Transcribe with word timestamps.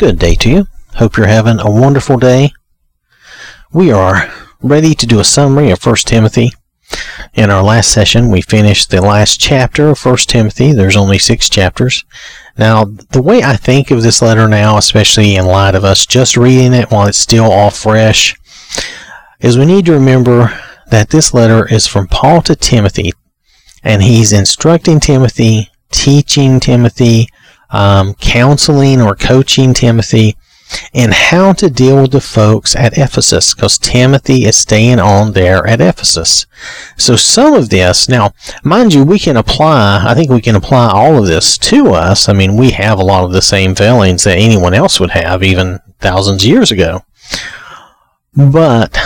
Good 0.00 0.18
day 0.18 0.34
to 0.36 0.48
you. 0.48 0.66
Hope 0.94 1.18
you're 1.18 1.26
having 1.26 1.60
a 1.60 1.70
wonderful 1.70 2.16
day. 2.16 2.54
We 3.70 3.92
are 3.92 4.32
ready 4.62 4.94
to 4.94 5.06
do 5.06 5.20
a 5.20 5.24
summary 5.24 5.70
of 5.70 5.84
1 5.84 5.94
Timothy. 6.06 6.52
In 7.34 7.50
our 7.50 7.62
last 7.62 7.92
session, 7.92 8.30
we 8.30 8.40
finished 8.40 8.88
the 8.88 9.02
last 9.02 9.38
chapter 9.38 9.90
of 9.90 10.02
1 10.02 10.16
Timothy. 10.26 10.72
There's 10.72 10.96
only 10.96 11.18
six 11.18 11.50
chapters. 11.50 12.06
Now, 12.56 12.84
the 13.10 13.20
way 13.20 13.42
I 13.42 13.56
think 13.56 13.90
of 13.90 14.02
this 14.02 14.22
letter 14.22 14.48
now, 14.48 14.78
especially 14.78 15.36
in 15.36 15.44
light 15.44 15.74
of 15.74 15.84
us 15.84 16.06
just 16.06 16.34
reading 16.34 16.72
it 16.72 16.90
while 16.90 17.06
it's 17.06 17.18
still 17.18 17.52
all 17.52 17.68
fresh, 17.68 18.34
is 19.40 19.58
we 19.58 19.66
need 19.66 19.84
to 19.84 19.92
remember 19.92 20.58
that 20.90 21.10
this 21.10 21.34
letter 21.34 21.68
is 21.68 21.86
from 21.86 22.08
Paul 22.08 22.40
to 22.44 22.56
Timothy, 22.56 23.12
and 23.84 24.02
he's 24.02 24.32
instructing 24.32 24.98
Timothy, 24.98 25.68
teaching 25.90 26.58
Timothy, 26.58 27.28
um, 27.72 28.14
counseling 28.14 29.00
or 29.00 29.14
coaching 29.14 29.74
Timothy 29.74 30.36
and 30.94 31.12
how 31.12 31.52
to 31.52 31.68
deal 31.68 32.02
with 32.02 32.12
the 32.12 32.20
folks 32.20 32.76
at 32.76 32.96
Ephesus 32.96 33.54
because 33.54 33.78
Timothy 33.78 34.44
is 34.44 34.56
staying 34.56 35.00
on 35.00 35.32
there 35.32 35.66
at 35.66 35.80
Ephesus. 35.80 36.46
So 36.96 37.16
some 37.16 37.54
of 37.54 37.70
this, 37.70 38.08
now, 38.08 38.32
mind 38.62 38.94
you, 38.94 39.04
we 39.04 39.18
can 39.18 39.36
apply, 39.36 40.04
I 40.06 40.14
think 40.14 40.30
we 40.30 40.40
can 40.40 40.56
apply 40.56 40.90
all 40.90 41.18
of 41.18 41.26
this 41.26 41.58
to 41.58 41.88
us. 41.88 42.28
I 42.28 42.32
mean, 42.32 42.56
we 42.56 42.70
have 42.70 42.98
a 42.98 43.04
lot 43.04 43.24
of 43.24 43.32
the 43.32 43.42
same 43.42 43.74
failings 43.74 44.24
that 44.24 44.38
anyone 44.38 44.74
else 44.74 45.00
would 45.00 45.10
have 45.10 45.42
even 45.42 45.80
thousands 45.98 46.44
of 46.44 46.50
years 46.50 46.70
ago. 46.70 47.04
But 48.36 48.96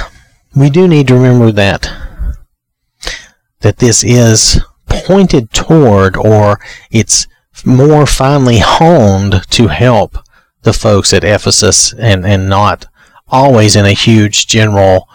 we 0.54 0.70
do 0.70 0.86
need 0.86 1.08
to 1.08 1.14
remember 1.14 1.50
that 1.52 1.90
that 3.60 3.78
this 3.78 4.04
is 4.04 4.60
pointed 4.86 5.50
toward 5.50 6.16
or 6.18 6.60
it's 6.90 7.26
more 7.64 8.06
finely 8.06 8.58
honed 8.58 9.42
to 9.50 9.68
help 9.68 10.18
the 10.62 10.72
folks 10.72 11.12
at 11.12 11.24
Ephesus 11.24 11.92
and, 11.94 12.26
and 12.26 12.48
not 12.48 12.86
always 13.28 13.76
in 13.76 13.84
a 13.84 13.92
huge 13.92 14.46
general 14.46 15.08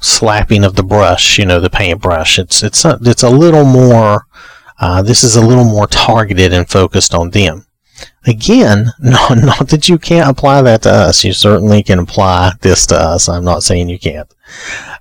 slapping 0.00 0.64
of 0.64 0.74
the 0.74 0.82
brush, 0.82 1.38
you 1.38 1.46
know, 1.46 1.60
the 1.60 1.70
paintbrush. 1.70 2.38
It's 2.38 2.62
it's 2.62 2.84
a, 2.84 2.98
it's 3.02 3.22
a 3.22 3.30
little 3.30 3.64
more. 3.64 4.26
Uh, 4.78 5.00
this 5.00 5.22
is 5.22 5.36
a 5.36 5.46
little 5.46 5.64
more 5.64 5.86
targeted 5.86 6.52
and 6.52 6.68
focused 6.68 7.14
on 7.14 7.30
them. 7.30 7.66
Again, 8.26 8.86
no, 9.00 9.28
not 9.28 9.68
that 9.68 9.88
you 9.88 9.98
can't 9.98 10.30
apply 10.30 10.62
that 10.62 10.82
to 10.82 10.90
us. 10.90 11.24
You 11.24 11.32
certainly 11.32 11.82
can 11.82 12.00
apply 12.00 12.52
this 12.60 12.86
to 12.86 12.96
us. 12.96 13.28
I'm 13.28 13.44
not 13.44 13.62
saying 13.62 13.88
you 13.88 13.98
can't, 13.98 14.32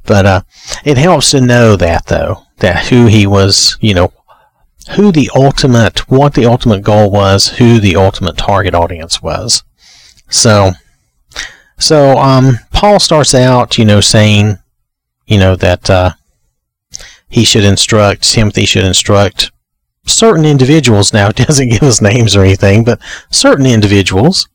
but 0.05 0.25
uh, 0.25 0.41
it 0.85 0.97
helps 0.97 1.31
to 1.31 1.41
know 1.41 1.75
that 1.75 2.05
though 2.05 2.43
that 2.57 2.85
who 2.85 3.07
he 3.07 3.25
was, 3.25 3.77
you 3.81 3.93
know, 3.95 4.13
who 4.95 5.11
the 5.11 5.29
ultimate, 5.35 6.09
what 6.09 6.33
the 6.33 6.45
ultimate 6.45 6.83
goal 6.83 7.09
was, 7.11 7.49
who 7.57 7.79
the 7.79 7.95
ultimate 7.95 8.37
target 8.37 8.73
audience 8.73 9.21
was. 9.21 9.63
So, 10.29 10.71
so 11.77 12.17
um, 12.17 12.59
Paul 12.71 12.99
starts 12.99 13.33
out, 13.33 13.77
you 13.77 13.85
know, 13.85 14.01
saying, 14.01 14.57
you 15.25 15.37
know, 15.37 15.55
that 15.55 15.89
uh, 15.89 16.11
he 17.29 17.45
should 17.45 17.63
instruct 17.63 18.23
Timothy 18.23 18.65
should 18.65 18.83
instruct 18.83 19.51
certain 20.05 20.45
individuals. 20.45 21.13
Now, 21.13 21.29
it 21.29 21.35
doesn't 21.47 21.69
give 21.69 21.83
us 21.83 22.01
names 22.01 22.35
or 22.35 22.43
anything, 22.43 22.83
but 22.83 22.99
certain 23.29 23.65
individuals 23.65 24.47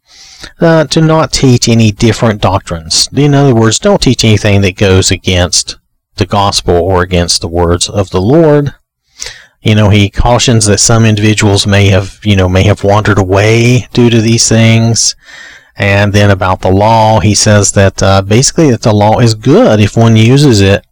uh, 0.60 0.84
to 0.84 1.00
not 1.00 1.32
teach 1.32 1.68
any 1.68 1.90
different 1.90 2.40
doctrines. 2.40 3.08
In 3.14 3.34
other 3.34 3.54
words, 3.54 3.78
don't 3.78 4.02
teach 4.02 4.24
anything 4.24 4.60
that 4.60 4.76
goes 4.76 5.10
against 5.10 5.78
the 6.16 6.26
gospel 6.26 6.74
or 6.74 7.02
against 7.02 7.40
the 7.40 7.48
words 7.48 7.88
of 7.88 8.10
the 8.10 8.20
Lord. 8.20 8.74
You 9.66 9.74
know, 9.74 9.90
he 9.90 10.10
cautions 10.10 10.66
that 10.66 10.78
some 10.78 11.04
individuals 11.04 11.66
may 11.66 11.86
have, 11.88 12.20
you 12.22 12.36
know, 12.36 12.48
may 12.48 12.62
have 12.62 12.84
wandered 12.84 13.18
away 13.18 13.88
due 13.92 14.10
to 14.10 14.20
these 14.20 14.48
things. 14.48 15.16
And 15.74 16.12
then 16.12 16.30
about 16.30 16.60
the 16.60 16.70
law, 16.70 17.18
he 17.18 17.34
says 17.34 17.72
that 17.72 18.00
uh, 18.00 18.22
basically 18.22 18.70
that 18.70 18.82
the 18.82 18.94
law 18.94 19.18
is 19.18 19.34
good 19.34 19.80
if 19.80 19.96
one 19.96 20.14
uses 20.14 20.60
it 20.60 20.86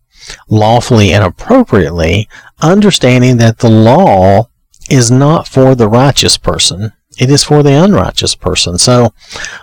lawfully 0.48 1.12
and 1.12 1.22
appropriately, 1.22 2.28
understanding 2.62 3.37
that 3.37 3.59
the 3.59 3.71
law 3.71 4.48
is 4.91 5.09
not 5.09 5.47
for 5.47 5.77
the 5.77 5.88
righteous 5.88 6.37
person, 6.37 6.93
it 7.16 7.31
is 7.31 7.44
for 7.44 7.62
the 7.62 7.81
unrighteous 7.81 8.34
person. 8.34 8.77
So 8.77 9.15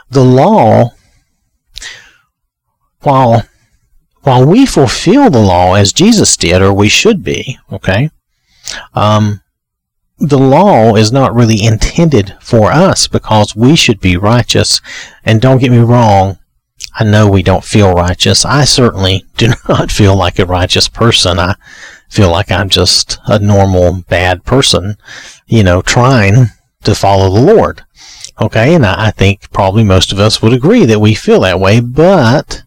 the 0.09 0.23
law, 0.23 0.91
while 3.01 3.43
while 4.21 4.45
we 4.45 4.65
fulfill 4.65 5.29
the 5.29 5.41
law 5.41 5.73
as 5.73 5.91
Jesus 5.91 6.37
did, 6.37 6.61
or 6.61 6.71
we 6.71 6.87
should 6.87 7.25
be, 7.25 7.57
okay, 7.73 8.09
um, 8.93 9.41
the 10.17 10.39
law 10.39 10.95
is 10.95 11.11
not 11.11 11.33
really 11.33 11.63
intended 11.63 12.35
for 12.39 12.71
us 12.71 13.07
because 13.07 13.55
we 13.55 13.75
should 13.75 13.99
be 13.99 14.17
righteous. 14.17 14.79
And 15.25 15.41
don't 15.41 15.57
get 15.57 15.71
me 15.71 15.79
wrong, 15.79 16.37
I 16.93 17.03
know 17.03 17.27
we 17.27 17.41
don't 17.41 17.63
feel 17.63 17.93
righteous. 17.93 18.45
I 18.45 18.65
certainly 18.65 19.25
do 19.37 19.49
not 19.67 19.91
feel 19.91 20.15
like 20.15 20.39
a 20.39 20.45
righteous 20.45 20.87
person. 20.87 21.39
I 21.39 21.55
feel 22.09 22.29
like 22.29 22.51
I'm 22.51 22.69
just 22.69 23.19
a 23.25 23.39
normal 23.39 24.03
bad 24.09 24.43
person, 24.43 24.95
you 25.47 25.63
know, 25.63 25.81
trying 25.81 26.47
to 26.83 26.95
follow 26.95 27.33
the 27.33 27.53
Lord. 27.53 27.83
Okay, 28.39 28.73
and 28.73 28.85
I 28.85 29.11
think 29.11 29.51
probably 29.51 29.83
most 29.83 30.11
of 30.11 30.19
us 30.19 30.41
would 30.41 30.53
agree 30.53 30.85
that 30.85 30.99
we 30.99 31.13
feel 31.13 31.41
that 31.41 31.59
way, 31.59 31.79
but 31.79 32.63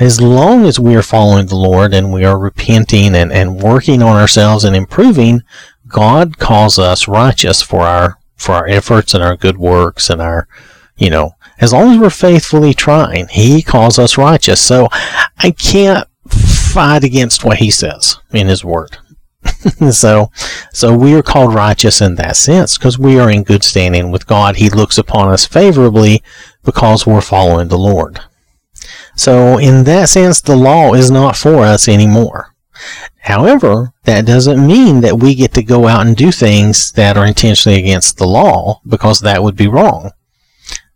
as 0.00 0.18
long 0.18 0.64
as 0.64 0.80
we 0.80 0.96
are 0.96 1.02
following 1.02 1.46
the 1.46 1.56
Lord 1.56 1.92
and 1.92 2.10
we 2.10 2.24
are 2.24 2.38
repenting 2.38 3.14
and, 3.14 3.30
and 3.30 3.60
working 3.60 4.02
on 4.02 4.16
ourselves 4.16 4.64
and 4.64 4.74
improving, 4.74 5.42
God 5.86 6.38
calls 6.38 6.78
us 6.78 7.06
righteous 7.06 7.60
for 7.60 7.82
our 7.82 8.18
for 8.34 8.52
our 8.52 8.66
efforts 8.66 9.12
and 9.12 9.22
our 9.22 9.36
good 9.36 9.58
works 9.58 10.08
and 10.08 10.22
our 10.22 10.48
you 10.96 11.10
know 11.10 11.32
as 11.58 11.74
long 11.74 11.92
as 11.92 11.98
we're 11.98 12.08
faithfully 12.08 12.72
trying 12.72 13.28
he 13.28 13.60
calls 13.60 13.98
us 13.98 14.16
righteous. 14.16 14.62
So 14.62 14.88
i 15.38 15.50
can't 15.50 16.08
fight 16.28 17.04
against 17.04 17.44
what 17.44 17.58
he 17.58 17.70
says 17.70 18.18
in 18.32 18.46
his 18.48 18.64
word. 18.64 18.96
So 19.90 20.30
so 20.72 20.96
we 20.96 21.14
are 21.14 21.22
called 21.22 21.52
righteous 21.52 22.00
in 22.00 22.14
that 22.14 22.36
sense 22.36 22.78
because 22.78 22.98
we 22.98 23.18
are 23.18 23.30
in 23.30 23.42
good 23.42 23.62
standing 23.62 24.10
with 24.10 24.26
god. 24.26 24.56
He 24.56 24.70
looks 24.70 24.96
upon 24.96 25.28
us 25.28 25.44
favorably 25.44 26.22
because 26.64 27.06
we're 27.06 27.20
following 27.20 27.68
the 27.68 27.78
lord 27.78 28.20
so 29.20 29.58
in 29.58 29.84
that 29.84 30.08
sense 30.08 30.40
the 30.40 30.56
law 30.56 30.94
is 30.94 31.10
not 31.10 31.36
for 31.36 31.58
us 31.64 31.88
anymore 31.88 32.50
However, 33.22 33.92
that 34.04 34.26
doesn't 34.26 34.66
mean 34.66 35.02
that 35.02 35.18
we 35.18 35.34
get 35.34 35.52
to 35.54 35.62
go 35.62 35.86
out 35.86 36.06
and 36.06 36.16
do 36.16 36.32
things 36.32 36.92
that 36.92 37.16
are 37.16 37.26
intentionally 37.26 37.78
against 37.78 38.16
the 38.16 38.26
law 38.26 38.80
because 38.86 39.20
that 39.20 39.42
would 39.42 39.56
be 39.56 39.68
wrong. 39.68 40.12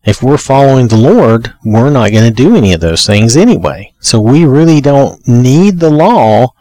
If 0.04 0.22
we're 0.22 0.38
following 0.38 0.88
the 0.88 0.96
Lord, 0.96 1.54
we're 1.64 1.90
not 1.90 2.12
going 2.12 2.28
to 2.28 2.42
do 2.42 2.56
any 2.56 2.72
of 2.72 2.80
those 2.80 3.06
things 3.06 3.36
anyway. 3.36 3.92
So 4.00 4.20
we 4.20 4.44
really 4.44 4.80
don't 4.80 5.26
need 5.26 5.80
the 5.80 5.90
law. 5.90 6.54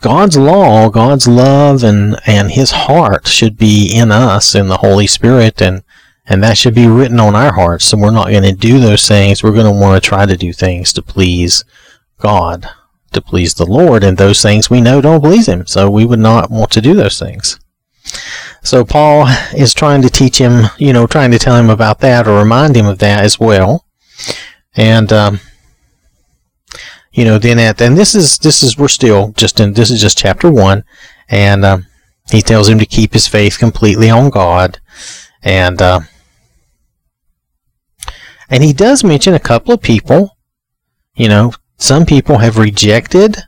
God's 0.00 0.36
law, 0.36 0.88
God's 0.88 1.28
love 1.28 1.84
and, 1.84 2.16
and 2.26 2.50
His 2.50 2.70
heart 2.70 3.26
should 3.26 3.56
be 3.56 3.90
in 3.94 4.10
us 4.10 4.54
in 4.54 4.68
the 4.68 4.78
Holy 4.78 5.06
Spirit 5.06 5.60
and, 5.62 5.82
and 6.26 6.42
that 6.42 6.56
should 6.56 6.74
be 6.74 6.86
written 6.86 7.20
on 7.20 7.34
our 7.34 7.52
hearts. 7.52 7.84
So 7.84 7.98
we're 7.98 8.10
not 8.10 8.28
going 8.28 8.42
to 8.44 8.52
do 8.52 8.78
those 8.78 9.06
things. 9.06 9.42
We're 9.42 9.52
going 9.52 9.72
to 9.72 9.80
want 9.80 10.02
to 10.02 10.08
try 10.08 10.26
to 10.26 10.36
do 10.36 10.52
things 10.52 10.92
to 10.94 11.02
please 11.02 11.64
God 12.18 12.68
to 13.12 13.20
please 13.20 13.54
the 13.54 13.66
Lord, 13.66 14.04
and 14.04 14.16
those 14.16 14.40
things 14.42 14.70
we 14.70 14.80
know 14.80 15.00
don't 15.00 15.20
please 15.20 15.46
Him, 15.46 15.66
so 15.66 15.90
we 15.90 16.04
would 16.04 16.18
not 16.18 16.50
want 16.50 16.70
to 16.72 16.80
do 16.80 16.94
those 16.94 17.18
things. 17.18 17.60
So 18.62 18.84
Paul 18.84 19.26
is 19.56 19.74
trying 19.74 20.02
to 20.02 20.10
teach 20.10 20.38
him, 20.38 20.66
you 20.78 20.92
know, 20.92 21.06
trying 21.06 21.32
to 21.32 21.38
tell 21.38 21.56
him 21.56 21.70
about 21.70 22.00
that 22.00 22.28
or 22.28 22.38
remind 22.38 22.76
him 22.76 22.86
of 22.86 22.98
that 22.98 23.24
as 23.24 23.40
well. 23.40 23.86
And, 24.76 25.12
um, 25.12 25.40
you 27.12 27.24
know, 27.24 27.38
then 27.38 27.58
at, 27.58 27.80
and 27.80 27.96
this 27.96 28.14
is, 28.14 28.38
this 28.38 28.62
is, 28.62 28.78
we're 28.78 28.88
still 28.88 29.32
just 29.36 29.58
in, 29.58 29.72
this 29.72 29.90
is 29.90 30.00
just 30.00 30.16
chapter 30.16 30.50
one. 30.50 30.84
And, 31.28 31.64
um, 31.64 31.86
he 32.30 32.40
tells 32.40 32.68
him 32.68 32.78
to 32.78 32.86
keep 32.86 33.12
his 33.12 33.26
faith 33.26 33.58
completely 33.58 34.10
on 34.10 34.30
God. 34.30 34.78
And, 35.42 35.82
uh, 35.82 36.00
and 38.52 38.62
he 38.62 38.74
does 38.74 39.02
mention 39.02 39.32
a 39.32 39.40
couple 39.40 39.72
of 39.72 39.80
people, 39.80 40.36
you 41.16 41.28
know, 41.28 41.52
some 41.78 42.04
people 42.04 42.38
have 42.38 42.58
rejected 42.58 43.38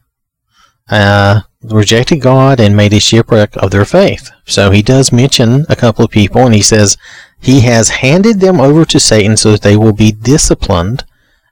uh, 0.90 1.42
rejected 1.62 2.20
God 2.20 2.58
and 2.58 2.76
made 2.76 2.92
a 2.92 3.00
shipwreck 3.00 3.56
of 3.56 3.70
their 3.70 3.84
faith. 3.84 4.30
So 4.46 4.70
he 4.70 4.82
does 4.82 5.12
mention 5.12 5.66
a 5.68 5.76
couple 5.76 6.04
of 6.04 6.10
people, 6.10 6.44
and 6.44 6.54
he 6.54 6.62
says 6.62 6.96
he 7.40 7.60
has 7.60 7.88
handed 7.88 8.40
them 8.40 8.60
over 8.60 8.84
to 8.86 9.00
Satan 9.00 9.36
so 9.36 9.52
that 9.52 9.62
they 9.62 9.76
will 9.76 9.92
be 9.92 10.12
disciplined 10.12 11.04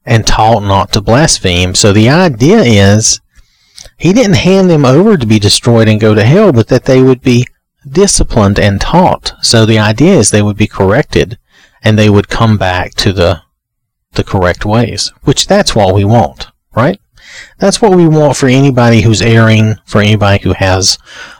and 0.04 0.26
taught 0.26 0.62
not 0.62 0.92
to 0.92 1.00
blaspheme. 1.00 1.74
So 1.74 1.92
the 1.92 2.08
idea 2.08 2.60
is 2.62 3.20
he 3.98 4.12
didn't 4.12 4.36
hand 4.36 4.68
them 4.68 4.84
over 4.84 5.16
to 5.16 5.26
be 5.26 5.38
destroyed 5.38 5.88
and 5.88 6.00
go 6.00 6.14
to 6.14 6.24
hell, 6.24 6.52
but 6.52 6.68
that 6.68 6.84
they 6.84 7.02
would 7.02 7.22
be 7.22 7.46
disciplined 7.88 8.58
and 8.58 8.80
taught. 8.80 9.32
So 9.42 9.64
the 9.64 9.78
idea 9.78 10.14
is 10.14 10.30
they 10.30 10.42
would 10.42 10.56
be 10.56 10.66
corrected 10.66 11.38
and 11.82 11.98
they 11.98 12.10
would 12.10 12.28
come 12.28 12.56
back 12.56 12.94
to 12.94 13.12
the 13.12 13.42
the 14.12 14.24
correct 14.24 14.66
ways, 14.66 15.10
which 15.22 15.46
that's 15.46 15.74
what 15.74 15.94
we 15.94 16.04
want 16.04 16.52
right? 16.74 17.00
That's 17.58 17.80
what 17.80 17.96
we 17.96 18.08
want 18.08 18.36
for 18.36 18.48
anybody 18.48 19.02
who's 19.02 19.22
erring, 19.22 19.76
for 19.84 20.00
anybody 20.00 20.42
who 20.42 20.52
has 20.54 20.98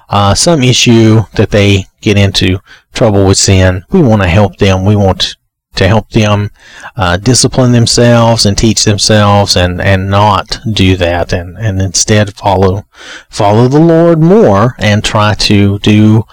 uh, 0.09 0.35
some 0.35 0.63
issue 0.63 1.23
that 1.35 1.51
they 1.51 1.87
get 2.01 2.17
into 2.17 2.59
trouble 2.93 3.27
with 3.27 3.39
sin. 3.39 3.85
We 3.91 4.03
want 4.03 4.23
to 4.23 4.29
help 4.29 4.57
them. 4.57 4.85
We 4.85 4.97
want 4.97 5.37
to 5.75 5.89
help 5.89 6.11
them 6.11 6.51
uh, 6.97 7.17
discipline 7.17 7.73
themselves 7.73 8.45
and 8.45 8.57
teach 8.57 8.85
themselves 8.85 9.57
and, 9.57 9.81
and 9.81 10.11
not 10.11 10.59
do 10.71 10.97
that 10.99 11.33
and, 11.33 11.57
and 11.57 11.81
instead 11.81 12.35
follow 12.35 12.85
follow 13.31 13.69
the 13.69 13.81
Lord 13.81 14.19
more 14.19 14.77
and 14.79 15.03
try 15.03 15.33
to 15.35 15.79
do 15.79 16.25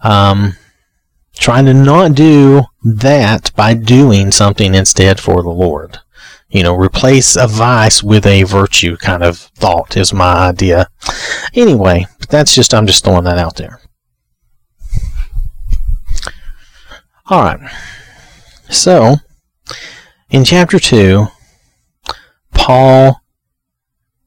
um, 0.00 0.54
try 1.38 1.62
to 1.62 1.74
not 1.74 2.14
do 2.14 2.62
that 2.82 3.54
by 3.54 3.74
doing 3.74 4.30
something 4.30 4.74
instead 4.74 5.20
for 5.20 5.42
the 5.42 5.50
Lord. 5.50 5.98
You 6.48 6.62
know, 6.62 6.74
replace 6.74 7.36
a 7.36 7.46
vice 7.46 8.02
with 8.02 8.24
a 8.26 8.44
virtue 8.44 8.96
kind 8.96 9.22
of 9.22 9.38
thought 9.38 9.96
is 9.96 10.12
my 10.12 10.48
idea. 10.48 10.88
Anyway, 11.54 12.06
But 12.18 12.28
that's 12.28 12.54
just 12.54 12.72
I'm 12.72 12.86
just 12.86 13.04
throwing 13.04 13.24
that 13.24 13.38
out 13.38 13.56
there. 13.56 13.80
All 17.28 17.42
right. 17.42 17.60
So, 18.70 19.16
in 20.30 20.44
chapter 20.44 20.78
2, 20.78 21.26
Paul 22.52 23.20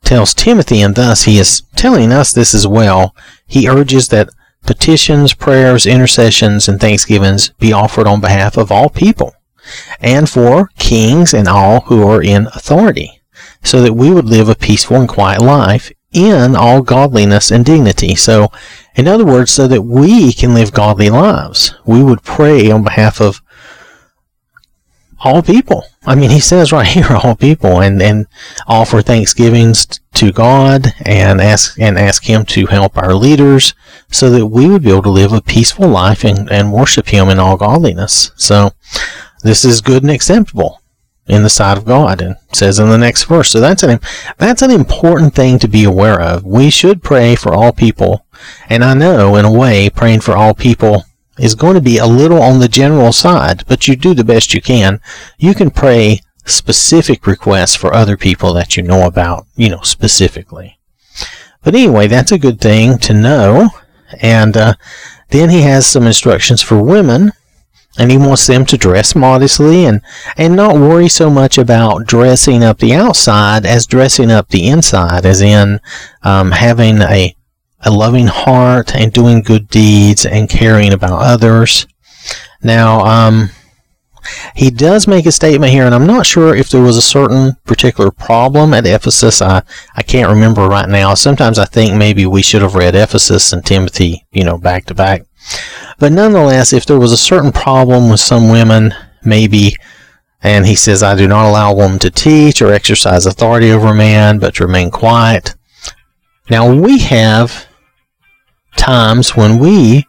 tells 0.04 0.34
Timothy, 0.34 0.82
and 0.82 0.96
thus 0.96 1.24
he 1.24 1.38
is 1.38 1.62
telling 1.76 2.12
us 2.12 2.34
this 2.34 2.54
as 2.54 2.68
well. 2.68 3.16
He 3.48 3.70
urges 3.70 4.10
that 4.10 4.30
petitions, 4.70 5.34
prayers, 5.34 5.88
intercessions, 5.88 6.70
and 6.70 6.80
thanksgivings 6.80 7.50
be 7.58 7.74
offered 7.74 8.06
on 8.06 8.22
behalf 8.22 8.56
of 8.56 8.72
all 8.72 8.88
people, 8.88 9.34
and 10.00 10.30
for 10.30 10.70
kings 10.78 11.34
and 11.34 11.48
all 11.48 11.80
who 11.82 12.08
are 12.08 12.22
in 12.22 12.46
authority, 12.54 13.20
so 13.64 13.82
that 13.82 13.94
we 13.94 14.12
would 14.12 14.26
live 14.26 14.48
a 14.48 14.54
peaceful 14.54 14.98
and 14.98 15.10
quiet 15.10 15.42
life 15.42 15.92
in 16.12 16.56
all 16.56 16.84
godliness 16.84 17.50
and 17.50 17.66
dignity. 17.66 18.14
So, 18.14 18.50
in 18.94 19.08
other 19.08 19.26
words, 19.26 19.50
so 19.50 19.68
that 19.68 19.82
we 19.82 20.34
can 20.34 20.54
live 20.54 20.72
godly 20.72 21.10
lives, 21.10 21.74
we 21.88 22.04
would 22.04 22.22
pray 22.22 22.70
on 22.70 22.84
behalf 22.84 23.20
of 23.20 23.42
all 25.22 25.42
people. 25.42 25.84
I 26.06 26.16
mean, 26.16 26.30
he 26.30 26.40
says 26.40 26.72
right 26.72 26.88
here, 26.96 27.08
all 27.24 27.36
people, 27.36 27.82
and, 27.82 28.02
and 28.02 28.28
offer 28.68 29.02
thanksgivings 29.02 29.86
to 30.14 30.32
God 30.32 30.88
and 31.06 31.40
ask 31.40 31.80
and 31.80 31.98
ask 31.98 32.26
Him 32.26 32.46
to 32.46 32.66
help 32.68 32.98
our 32.98 33.14
leaders, 33.14 33.74
so 34.12 34.30
that 34.32 34.48
we 34.48 34.68
would 34.68 34.84
be 34.84 34.90
able 34.90 35.04
to 35.04 35.10
live 35.10 35.34
a 35.34 35.42
peaceful 35.42 35.88
life 35.88 36.24
and, 36.24 36.52
and 36.52 36.74
worship 36.74 37.08
Him 37.08 37.30
in 37.30 37.40
all 37.40 37.58
godliness. 37.58 38.32
So, 38.36 38.72
this 39.44 39.64
is 39.64 39.82
good 39.82 40.04
and 40.04 40.12
acceptable 40.12 40.82
in 41.28 41.44
the 41.44 41.50
sight 41.50 41.78
of 41.78 41.86
God, 41.86 42.22
and 42.22 42.36
says 42.52 42.80
in 42.80 42.90
the 42.90 42.98
next 42.98 43.26
verse. 43.26 43.50
So 43.52 43.60
that's 43.60 43.84
an 43.84 44.00
that's 44.38 44.62
an 44.62 44.72
important 44.72 45.36
thing 45.36 45.60
to 45.60 45.68
be 45.68 45.84
aware 45.84 46.20
of. 46.20 46.44
We 46.44 46.70
should 46.70 47.04
pray 47.04 47.36
for 47.36 47.54
all 47.54 47.72
people, 47.72 48.26
and 48.68 48.84
I 48.84 48.96
know 48.96 49.36
in 49.36 49.46
a 49.46 49.52
way, 49.52 49.90
praying 49.90 50.22
for 50.22 50.36
all 50.36 50.54
people 50.54 51.06
is 51.40 51.56
going 51.56 51.76
to 51.76 51.82
be 51.82 51.98
a 51.98 52.06
little 52.06 52.42
on 52.42 52.60
the 52.60 52.68
general 52.68 53.14
side, 53.14 53.64
but 53.68 53.88
you 53.88 53.96
do 53.96 54.14
the 54.14 54.24
best 54.24 54.54
you 54.54 54.62
can. 54.62 55.00
You 55.38 55.54
can 55.54 55.72
pray 55.72 56.22
specific 56.46 57.26
requests 57.28 57.76
for 57.76 57.94
other 57.94 58.18
people 58.18 58.54
that 58.54 58.76
you 58.76 58.84
know 58.84 59.06
about, 59.06 59.46
you 59.56 59.70
know, 59.70 59.82
specifically. 59.82 60.78
But 61.64 61.76
anyway, 61.76 62.08
that's 62.08 62.32
a 62.32 62.40
good 62.40 62.60
thing 62.60 62.98
to 63.00 63.14
know. 63.14 63.70
And 64.22 64.58
uh, 64.58 64.74
then 65.30 65.50
he 65.50 65.62
has 65.62 65.86
some 65.86 66.08
instructions 66.08 66.62
for 66.62 66.82
women, 66.82 67.32
and 67.98 68.10
he 68.10 68.18
wants 68.18 68.48
them 68.48 68.66
to 68.68 68.78
dress 68.78 69.16
modestly 69.16 69.86
and, 69.86 70.02
and 70.38 70.56
not 70.56 70.76
worry 70.76 71.10
so 71.10 71.30
much 71.30 71.58
about 71.58 72.06
dressing 72.06 72.64
up 72.64 72.80
the 72.80 72.94
outside 72.94 73.66
as 73.66 73.86
dressing 73.86 74.32
up 74.32 74.50
the 74.50 74.68
inside, 74.68 75.26
as 75.26 75.42
in 75.42 75.80
um, 76.24 76.52
having 76.52 77.02
a 77.02 77.36
a 77.82 77.92
loving 77.92 78.28
heart 78.28 78.96
and 78.96 79.14
doing 79.14 79.42
good 79.42 79.68
deeds 79.70 80.26
and 80.26 80.50
caring 80.50 80.94
about 80.94 81.22
others. 81.22 81.88
Now, 82.62 83.06
um, 83.06 83.50
he 84.56 84.70
does 84.70 85.08
make 85.08 85.26
a 85.26 85.32
statement 85.32 85.72
here, 85.72 85.86
and 85.86 85.96
I'm 85.96 86.06
not 86.06 86.26
sure 86.26 86.56
if 86.56 86.70
there 86.70 86.82
was 86.82 86.98
a 86.98 87.02
certain 87.02 87.56
particular 87.66 88.12
problem 88.12 88.74
at 88.74 88.86
Ephesus. 88.86 89.42
I, 89.42 89.64
I 89.96 90.02
can't 90.04 90.30
remember 90.30 90.68
right 90.68 90.90
now. 90.90 91.14
Sometimes 91.14 91.58
I 91.58 91.66
think 91.66 91.96
maybe 91.96 92.26
we 92.26 92.42
should 92.42 92.62
have 92.62 92.76
read 92.76 92.96
Ephesus 92.96 93.54
and 93.54 93.66
Timothy, 93.66 94.26
you 94.32 94.44
know, 94.44 94.58
back 94.58 94.86
to 94.86 94.94
back. 94.94 95.24
But 96.00 96.12
nonetheless, 96.12 96.74
if 96.74 96.86
there 96.86 97.00
was 97.00 97.12
a 97.12 97.18
certain 97.18 97.52
problem 97.52 98.10
with 98.10 98.20
some 98.20 98.50
women, 98.50 98.94
maybe, 99.24 99.76
and 100.42 100.66
he 100.66 100.76
says, 100.76 101.02
I 101.02 101.16
do 101.16 101.28
not 101.28 101.50
allow 101.50 101.72
a 101.72 101.76
woman 101.76 102.00
to 102.00 102.12
teach 102.12 102.62
or 102.62 102.72
exercise 102.72 103.26
authority 103.26 103.72
over 103.72 103.88
a 103.88 103.96
man, 103.96 104.40
but 104.40 104.56
to 104.56 104.66
remain 104.66 104.92
quiet. 104.92 105.56
Now, 106.50 106.74
we 106.74 107.00
have 107.00 107.68
times 108.80 109.36
when 109.36 109.60
we 109.60 110.08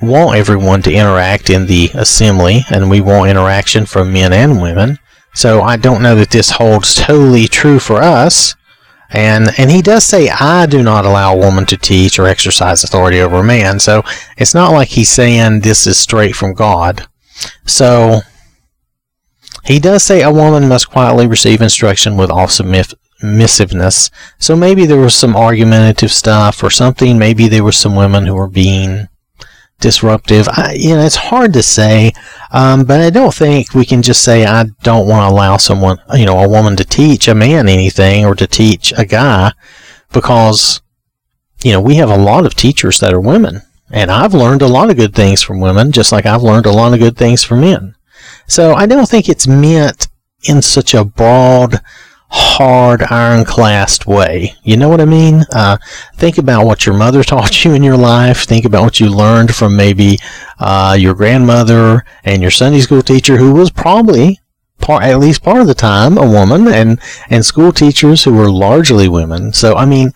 want 0.00 0.36
everyone 0.36 0.82
to 0.82 0.92
interact 0.92 1.48
in 1.48 1.66
the 1.66 1.90
assembly 1.94 2.64
and 2.70 2.90
we 2.90 3.00
want 3.00 3.30
interaction 3.30 3.86
from 3.86 4.12
men 4.12 4.32
and 4.32 4.60
women. 4.60 4.98
So 5.34 5.62
I 5.62 5.76
don't 5.76 6.02
know 6.02 6.14
that 6.16 6.30
this 6.30 6.50
holds 6.50 6.94
totally 6.94 7.46
true 7.46 7.78
for 7.78 8.02
us. 8.02 8.54
And 9.10 9.50
and 9.58 9.70
he 9.70 9.82
does 9.82 10.04
say 10.04 10.28
I 10.28 10.66
do 10.66 10.82
not 10.82 11.04
allow 11.04 11.34
a 11.34 11.38
woman 11.38 11.64
to 11.66 11.76
teach 11.76 12.18
or 12.18 12.26
exercise 12.26 12.82
authority 12.82 13.20
over 13.20 13.36
a 13.36 13.44
man. 13.44 13.78
So 13.78 14.02
it's 14.36 14.54
not 14.54 14.72
like 14.72 14.88
he's 14.88 15.10
saying 15.10 15.60
this 15.60 15.86
is 15.86 15.96
straight 15.96 16.34
from 16.34 16.54
God. 16.54 17.06
So 17.66 18.20
he 19.64 19.78
does 19.78 20.04
say 20.04 20.22
a 20.22 20.32
woman 20.32 20.68
must 20.68 20.90
quietly 20.90 21.26
receive 21.26 21.60
instruction 21.60 22.16
with 22.16 22.30
all 22.30 22.48
submit, 22.48 22.94
submissiveness. 23.20 24.10
So 24.38 24.56
maybe 24.56 24.86
there 24.86 25.00
was 25.00 25.14
some 25.14 25.36
argumentative 25.36 26.12
stuff 26.12 26.62
or 26.62 26.70
something. 26.70 27.18
Maybe 27.18 27.48
there 27.48 27.64
were 27.64 27.72
some 27.72 27.96
women 27.96 28.26
who 28.26 28.34
were 28.34 28.48
being 28.48 29.08
disruptive. 29.80 30.48
I, 30.48 30.74
you 30.78 30.94
know, 30.94 31.02
it's 31.02 31.16
hard 31.16 31.52
to 31.52 31.62
say, 31.62 32.12
um, 32.52 32.84
but 32.84 33.00
I 33.00 33.10
don't 33.10 33.34
think 33.34 33.74
we 33.74 33.84
can 33.84 34.02
just 34.02 34.22
say 34.22 34.46
I 34.46 34.64
don't 34.82 35.08
want 35.08 35.28
to 35.28 35.34
allow 35.34 35.56
someone, 35.56 35.98
you 36.14 36.26
know, 36.26 36.38
a 36.38 36.48
woman 36.48 36.76
to 36.76 36.84
teach 36.84 37.28
a 37.28 37.34
man 37.34 37.68
anything 37.68 38.24
or 38.24 38.34
to 38.34 38.46
teach 38.46 38.92
a 38.96 39.04
guy 39.04 39.52
because, 40.12 40.80
you 41.62 41.72
know, 41.72 41.80
we 41.80 41.96
have 41.96 42.10
a 42.10 42.16
lot 42.16 42.46
of 42.46 42.54
teachers 42.54 43.00
that 43.00 43.12
are 43.12 43.20
women. 43.20 43.62
And 43.90 44.10
I've 44.10 44.34
learned 44.34 44.62
a 44.62 44.68
lot 44.68 44.90
of 44.90 44.96
good 44.96 45.14
things 45.14 45.42
from 45.42 45.60
women, 45.60 45.92
just 45.92 46.10
like 46.10 46.26
I've 46.26 46.42
learned 46.42 46.66
a 46.66 46.72
lot 46.72 46.92
of 46.92 46.98
good 46.98 47.16
things 47.16 47.44
from 47.44 47.60
men. 47.60 47.94
So 48.48 48.74
I 48.74 48.86
don't 48.86 49.08
think 49.08 49.28
it's 49.28 49.46
meant 49.46 50.08
in 50.44 50.62
such 50.62 50.94
a 50.94 51.04
broad, 51.04 51.80
hard, 52.28 53.02
ironclad 53.02 54.04
way. 54.06 54.54
You 54.62 54.76
know 54.76 54.88
what 54.88 55.00
I 55.00 55.04
mean? 55.04 55.44
Uh, 55.52 55.78
think 56.16 56.38
about 56.38 56.66
what 56.66 56.86
your 56.86 56.96
mother 56.96 57.22
taught 57.24 57.64
you 57.64 57.72
in 57.72 57.82
your 57.82 57.96
life. 57.96 58.44
Think 58.44 58.64
about 58.64 58.82
what 58.82 59.00
you 59.00 59.08
learned 59.08 59.54
from 59.54 59.76
maybe 59.76 60.18
uh, 60.58 60.96
your 60.98 61.14
grandmother 61.14 62.04
and 62.24 62.42
your 62.42 62.50
Sunday 62.50 62.80
school 62.80 63.02
teacher, 63.02 63.36
who 63.36 63.52
was 63.52 63.70
probably 63.70 64.40
part, 64.78 65.04
at 65.04 65.18
least 65.18 65.42
part 65.42 65.60
of 65.60 65.66
the 65.66 65.74
time, 65.74 66.18
a 66.18 66.26
woman, 66.26 66.68
and 66.68 67.00
and 67.30 67.44
school 67.44 67.72
teachers 67.72 68.24
who 68.24 68.34
were 68.34 68.50
largely 68.50 69.08
women. 69.08 69.52
So 69.52 69.74
I 69.76 69.86
mean, 69.86 70.12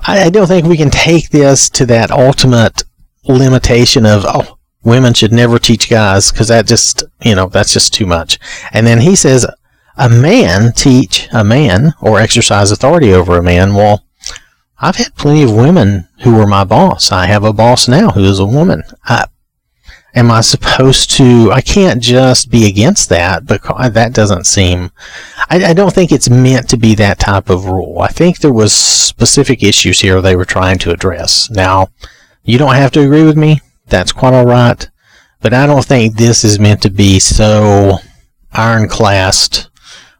I, 0.00 0.24
I 0.24 0.30
don't 0.30 0.46
think 0.46 0.66
we 0.66 0.76
can 0.76 0.90
take 0.90 1.30
this 1.30 1.68
to 1.70 1.86
that 1.86 2.10
ultimate 2.10 2.84
limitation 3.26 4.06
of 4.06 4.24
oh. 4.26 4.58
Women 4.84 5.14
should 5.14 5.32
never 5.32 5.58
teach 5.58 5.88
guys 5.88 6.30
because 6.30 6.48
that 6.48 6.66
just, 6.66 7.04
you 7.22 7.34
know, 7.34 7.46
that's 7.48 7.72
just 7.72 7.94
too 7.94 8.04
much. 8.04 8.38
And 8.70 8.86
then 8.86 9.00
he 9.00 9.16
says, 9.16 9.46
a 9.96 10.08
man 10.08 10.72
teach 10.72 11.28
a 11.32 11.44
man 11.44 11.94
or 12.00 12.20
exercise 12.20 12.70
authority 12.70 13.12
over 13.12 13.38
a 13.38 13.42
man. 13.42 13.74
Well, 13.74 14.04
I've 14.78 14.96
had 14.96 15.14
plenty 15.14 15.44
of 15.44 15.54
women 15.54 16.08
who 16.22 16.34
were 16.34 16.46
my 16.46 16.64
boss. 16.64 17.12
I 17.12 17.26
have 17.26 17.44
a 17.44 17.52
boss 17.52 17.88
now 17.88 18.10
who 18.10 18.24
is 18.24 18.38
a 18.38 18.44
woman. 18.44 18.82
I, 19.04 19.26
am 20.14 20.30
I 20.30 20.40
supposed 20.40 21.10
to? 21.12 21.50
I 21.52 21.60
can't 21.60 22.02
just 22.02 22.50
be 22.50 22.68
against 22.68 23.08
that 23.08 23.46
because 23.46 23.92
that 23.92 24.12
doesn't 24.12 24.46
seem. 24.46 24.90
I, 25.48 25.64
I 25.66 25.72
don't 25.74 25.94
think 25.94 26.10
it's 26.10 26.28
meant 26.28 26.68
to 26.70 26.76
be 26.76 26.94
that 26.96 27.18
type 27.18 27.48
of 27.48 27.66
rule. 27.66 28.00
I 28.00 28.08
think 28.08 28.38
there 28.38 28.52
was 28.52 28.74
specific 28.74 29.62
issues 29.62 30.00
here 30.00 30.20
they 30.20 30.36
were 30.36 30.44
trying 30.44 30.78
to 30.78 30.90
address. 30.90 31.50
Now, 31.50 31.88
you 32.42 32.58
don't 32.58 32.74
have 32.74 32.90
to 32.92 33.02
agree 33.02 33.24
with 33.24 33.36
me. 33.36 33.60
That's 33.86 34.12
quite 34.12 34.34
all 34.34 34.46
right. 34.46 34.88
But 35.40 35.54
I 35.54 35.66
don't 35.66 35.84
think 35.84 36.16
this 36.16 36.44
is 36.44 36.58
meant 36.58 36.82
to 36.82 36.90
be 36.90 37.20
so 37.20 37.98
ironclad 38.52 39.66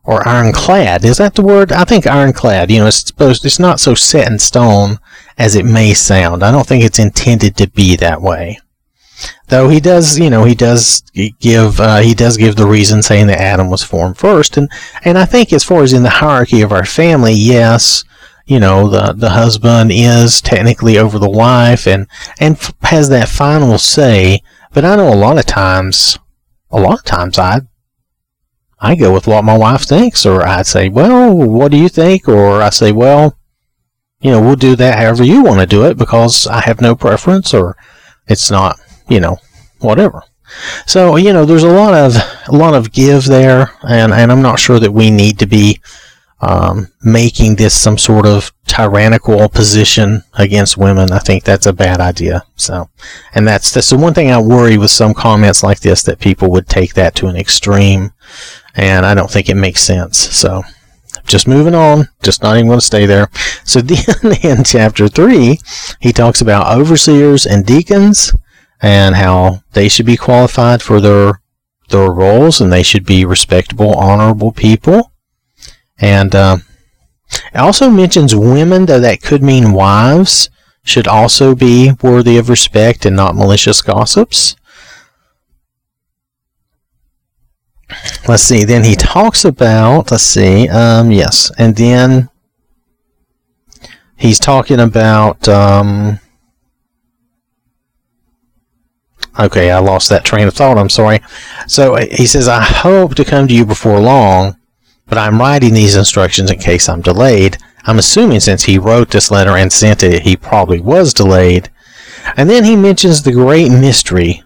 or 0.04 0.26
ironclad. 0.26 1.04
Is 1.04 1.18
that 1.18 1.34
the 1.34 1.42
word? 1.42 1.72
I 1.72 1.84
think 1.84 2.06
ironclad. 2.06 2.70
You 2.70 2.80
know, 2.80 2.86
it's 2.86 3.06
supposed. 3.06 3.44
It's 3.44 3.58
not 3.58 3.80
so 3.80 3.94
set 3.94 4.30
in 4.30 4.38
stone 4.38 4.98
as 5.38 5.56
it 5.56 5.64
may 5.64 5.94
sound. 5.94 6.42
I 6.42 6.50
don't 6.50 6.66
think 6.66 6.84
it's 6.84 6.98
intended 6.98 7.56
to 7.56 7.68
be 7.68 7.96
that 7.96 8.20
way. 8.20 8.58
Though 9.48 9.68
he 9.68 9.80
does, 9.80 10.18
you 10.18 10.28
know, 10.28 10.44
he 10.44 10.54
does 10.54 11.02
give 11.40 11.80
uh, 11.80 11.98
he 11.98 12.14
does 12.14 12.36
give 12.36 12.56
the 12.56 12.66
reason 12.66 13.02
saying 13.02 13.28
that 13.28 13.40
Adam 13.40 13.70
was 13.70 13.82
formed 13.82 14.18
first, 14.18 14.56
and 14.56 14.70
and 15.04 15.16
I 15.16 15.24
think 15.24 15.52
as 15.52 15.64
far 15.64 15.82
as 15.82 15.92
in 15.92 16.02
the 16.02 16.10
hierarchy 16.10 16.62
of 16.62 16.72
our 16.72 16.84
family, 16.84 17.32
yes, 17.32 18.04
you 18.46 18.58
know, 18.58 18.88
the 18.88 19.12
the 19.12 19.30
husband 19.30 19.90
is 19.92 20.40
technically 20.40 20.98
over 20.98 21.18
the 21.18 21.30
wife 21.30 21.86
and 21.86 22.06
and 22.40 22.58
has 22.82 23.08
that 23.08 23.28
final 23.28 23.78
say. 23.78 24.40
But 24.72 24.84
I 24.84 24.96
know 24.96 25.12
a 25.12 25.14
lot 25.14 25.38
of 25.38 25.46
times, 25.46 26.18
a 26.70 26.80
lot 26.80 26.98
of 26.98 27.04
times 27.04 27.38
I 27.38 27.60
I 28.80 28.94
go 28.96 29.12
with 29.12 29.26
what 29.26 29.44
my 29.44 29.56
wife 29.56 29.82
thinks, 29.82 30.26
or 30.26 30.46
I 30.46 30.62
say, 30.62 30.88
well, 30.88 31.34
what 31.36 31.70
do 31.70 31.78
you 31.78 31.88
think? 31.88 32.28
Or 32.28 32.60
I 32.60 32.70
say, 32.70 32.92
well, 32.92 33.38
you 34.20 34.30
know, 34.30 34.40
we'll 34.40 34.56
do 34.56 34.76
that 34.76 34.98
however 34.98 35.24
you 35.24 35.42
want 35.42 35.60
to 35.60 35.66
do 35.66 35.84
it 35.84 35.98
because 35.98 36.46
I 36.46 36.60
have 36.60 36.80
no 36.80 36.94
preference 36.94 37.52
or 37.52 37.76
it's 38.26 38.50
not, 38.50 38.78
you 39.08 39.20
know, 39.20 39.38
whatever. 39.80 40.22
So 40.86 41.16
you 41.16 41.32
know, 41.32 41.44
there's 41.44 41.62
a 41.62 41.68
lot 41.68 41.94
of 41.94 42.16
a 42.48 42.56
lot 42.56 42.74
of 42.74 42.92
give 42.92 43.24
there, 43.24 43.70
and 43.82 44.12
and 44.12 44.30
I'm 44.30 44.42
not 44.42 44.58
sure 44.58 44.78
that 44.78 44.92
we 44.92 45.10
need 45.10 45.38
to 45.38 45.46
be 45.46 45.80
um, 46.40 46.88
making 47.02 47.56
this 47.56 47.78
some 47.78 47.96
sort 47.96 48.26
of 48.26 48.52
tyrannical 48.66 49.48
position 49.48 50.22
against 50.34 50.76
women. 50.76 51.12
I 51.12 51.18
think 51.18 51.44
that's 51.44 51.66
a 51.66 51.72
bad 51.72 52.00
idea. 52.00 52.44
So, 52.56 52.90
and 53.34 53.48
that's 53.48 53.72
that's 53.72 53.90
the 53.90 53.96
one 53.96 54.14
thing 54.14 54.30
I 54.30 54.40
worry 54.40 54.76
with 54.76 54.90
some 54.90 55.14
comments 55.14 55.62
like 55.62 55.80
this 55.80 56.02
that 56.04 56.20
people 56.20 56.50
would 56.50 56.68
take 56.68 56.94
that 56.94 57.14
to 57.16 57.26
an 57.28 57.36
extreme, 57.36 58.12
and 58.74 59.06
I 59.06 59.14
don't 59.14 59.30
think 59.30 59.48
it 59.48 59.56
makes 59.56 59.80
sense. 59.80 60.18
So, 60.18 60.62
just 61.26 61.48
moving 61.48 61.74
on, 61.74 62.08
just 62.22 62.42
not 62.42 62.56
even 62.56 62.68
going 62.68 62.80
to 62.80 62.84
stay 62.84 63.06
there. 63.06 63.28
So 63.64 63.80
then 63.80 64.36
in 64.42 64.64
chapter 64.64 65.08
3, 65.08 65.58
he 66.00 66.12
talks 66.12 66.40
about 66.40 66.76
overseers 66.76 67.46
and 67.46 67.64
deacons 67.64 68.32
and 68.80 69.14
how 69.14 69.62
they 69.72 69.88
should 69.88 70.06
be 70.06 70.16
qualified 70.16 70.82
for 70.82 71.00
their 71.00 71.40
their 71.90 72.10
roles 72.10 72.60
and 72.60 72.72
they 72.72 72.82
should 72.82 73.04
be 73.04 73.24
respectable, 73.24 73.94
honorable 73.94 74.52
people. 74.52 75.12
And 75.98 76.34
uh, 76.34 76.58
it 77.52 77.58
also 77.58 77.90
mentions 77.90 78.34
women, 78.34 78.86
though 78.86 79.00
that 79.00 79.22
could 79.22 79.42
mean 79.42 79.72
wives, 79.72 80.48
should 80.82 81.06
also 81.06 81.54
be 81.54 81.92
worthy 82.02 82.36
of 82.36 82.48
respect 82.48 83.06
and 83.06 83.16
not 83.16 83.36
malicious 83.36 83.80
gossips. 83.82 84.56
Let's 88.28 88.42
see. 88.42 88.64
Then 88.64 88.84
he 88.84 88.94
talks 88.94 89.44
about, 89.44 90.10
let's 90.10 90.24
see, 90.24 90.68
um, 90.68 91.10
yes, 91.10 91.50
and 91.58 91.76
then 91.76 92.28
he's 94.16 94.38
talking 94.38 94.80
about, 94.80 95.48
um, 95.48 96.20
okay, 99.38 99.70
I 99.70 99.78
lost 99.78 100.08
that 100.08 100.24
train 100.24 100.48
of 100.48 100.54
thought. 100.54 100.78
I'm 100.78 100.88
sorry. 100.88 101.20
So 101.66 101.96
uh, 101.96 102.06
he 102.10 102.26
says, 102.26 102.48
I 102.48 102.62
hope 102.62 103.14
to 103.16 103.24
come 103.24 103.48
to 103.48 103.54
you 103.54 103.66
before 103.66 104.00
long, 104.00 104.56
but 105.06 105.18
I'm 105.18 105.38
writing 105.38 105.74
these 105.74 105.96
instructions 105.96 106.50
in 106.50 106.58
case 106.58 106.88
I'm 106.88 107.02
delayed. 107.02 107.58
I'm 107.86 107.98
assuming 107.98 108.40
since 108.40 108.62
he 108.62 108.78
wrote 108.78 109.10
this 109.10 109.30
letter 109.30 109.56
and 109.56 109.72
sent 109.72 110.02
it, 110.02 110.22
he 110.22 110.36
probably 110.36 110.80
was 110.80 111.12
delayed. 111.12 111.70
And 112.36 112.48
then 112.48 112.64
he 112.64 112.76
mentions 112.76 113.22
the 113.22 113.32
great 113.32 113.70
mystery 113.70 114.43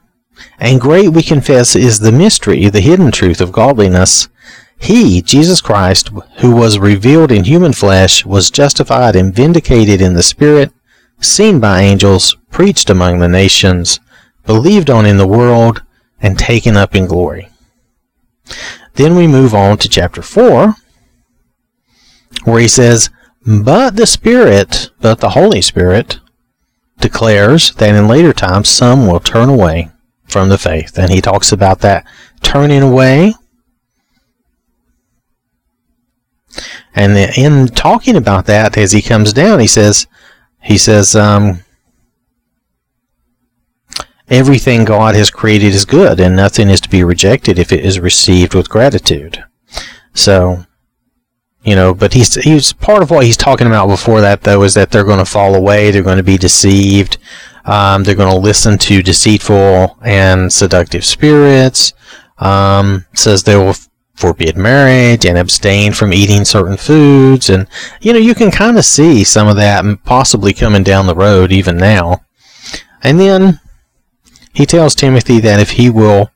and 0.61 0.81
great, 0.81 1.11
we 1.11 1.23
confess, 1.23 1.77
is 1.77 2.01
the 2.01 2.13
mystery, 2.13 2.69
the 2.69 2.81
hidden 2.81 3.11
truth 3.11 3.41
of 3.41 3.53
godliness. 3.53 4.29
He, 4.79 5.23
Jesus 5.23 5.61
Christ, 5.61 6.11
who 6.39 6.55
was 6.55 6.79
revealed 6.79 7.33
in 7.33 7.45
human 7.45 7.73
flesh, 7.73 8.25
was 8.25 8.51
justified 8.51 9.17
and 9.17 9.35
vindicated 9.35 10.01
in 10.01 10.15
the 10.15 10.23
Spirit, 10.23 10.73
seen 11.21 11.61
by 11.61 11.83
angels, 11.83 12.37
preached 12.51 12.91
among 12.91 13.19
the 13.19 13.29
nations, 13.29 14.01
believed 14.47 14.91
on 14.91 15.07
in 15.07 15.17
the 15.17 15.27
world, 15.27 15.83
and 16.21 16.39
taken 16.39 16.77
up 16.77 16.95
in 16.95 17.07
glory. 17.07 17.49
Then 18.95 19.15
we 19.15 19.27
move 19.27 19.55
on 19.55 19.79
to 19.79 19.89
chapter 19.89 20.23
4, 20.23 20.75
where 22.45 22.61
he 22.61 22.69
says, 22.69 23.11
But 23.47 23.97
the 23.97 24.07
Spirit, 24.07 24.91
but 25.01 25.21
the 25.21 25.31
Holy 25.31 25.61
Spirit, 25.61 26.19
declares 26.99 27.73
that 27.75 27.95
in 27.95 28.09
later 28.09 28.33
times 28.33 28.69
some 28.69 29.07
will 29.07 29.21
turn 29.21 29.49
away 29.49 29.91
from 30.29 30.49
the 30.49 30.59
faith. 30.59 30.99
And 30.99 31.11
he 31.11 31.21
talks 31.21 31.53
about 31.53 31.81
that 31.81 32.07
turning 32.43 32.83
away. 32.83 33.35
And 36.95 37.17
in 37.17 37.69
talking 37.69 38.17
about 38.17 38.47
that, 38.47 38.77
as 38.77 38.93
he 38.93 39.03
comes 39.03 39.33
down, 39.33 39.61
he 39.61 39.67
says, 39.67 40.07
he 40.61 40.77
says, 40.77 41.15
um, 41.15 41.61
everything 44.29 44.85
God 44.85 45.15
has 45.15 45.31
created 45.31 45.75
is 45.75 45.85
good, 45.85 46.21
and 46.21 46.37
nothing 46.37 46.69
is 46.69 46.81
to 46.83 46.89
be 46.89 47.05
rejected 47.05 47.59
if 47.59 47.73
it 47.73 47.85
is 47.85 48.01
received 48.01 48.55
with 48.55 48.69
gratitude. 48.69 49.45
So, 50.15 50.65
you 51.63 51.77
know, 51.77 51.95
but 51.95 52.15
he's 52.15 52.35
he's 52.35 52.73
part 52.73 53.03
of 53.03 53.11
what 53.11 53.25
he's 53.25 53.37
talking 53.37 53.67
about 53.67 53.89
before 53.89 54.21
that, 54.21 54.43
though, 54.43 54.63
is 54.63 54.75
that 54.75 54.91
they're 54.91 55.05
going 55.05 55.19
to 55.19 55.25
fall 55.25 55.55
away, 55.55 55.91
they're 55.91 56.03
going 56.03 56.17
to 56.17 56.23
be 56.23 56.39
deceived, 56.39 57.19
um, 57.69 58.03
they're 58.03 58.15
going 58.15 58.33
to 58.33 58.41
listen 58.41 58.79
to 58.79 59.03
deceitful 59.03 59.99
and 60.03 60.51
seductive 60.51 61.05
spirits. 61.05 61.93
Um, 62.39 63.05
says 63.15 63.43
they 63.43 63.57
will 63.57 63.75
forbid 64.15 64.57
marriage 64.57 65.27
and 65.27 65.37
abstain 65.37 65.93
from 65.93 66.15
eating 66.15 66.47
certain 66.47 66.79
foods. 66.79 67.51
And, 67.51 67.69
you 68.01 68.15
know, 68.15 68.19
you 68.19 68.35
can 68.35 68.51
kind 68.51 68.79
of 68.79 68.87
see 68.87 69.23
some 69.23 69.49
of 69.49 69.57
that 69.57 69.85
possibly 70.05 70.55
coming 70.55 70.83
down 70.83 71.07
the 71.07 71.15
road 71.15 71.53
even 71.53 71.77
now. 71.77 72.23
And 73.03 73.21
then 73.21 73.61
he 74.55 74.65
tells 74.65 74.95
Timothy 74.95 75.39
that 75.41 75.61
if 75.61 75.73
he 75.73 75.91
will 75.91 76.31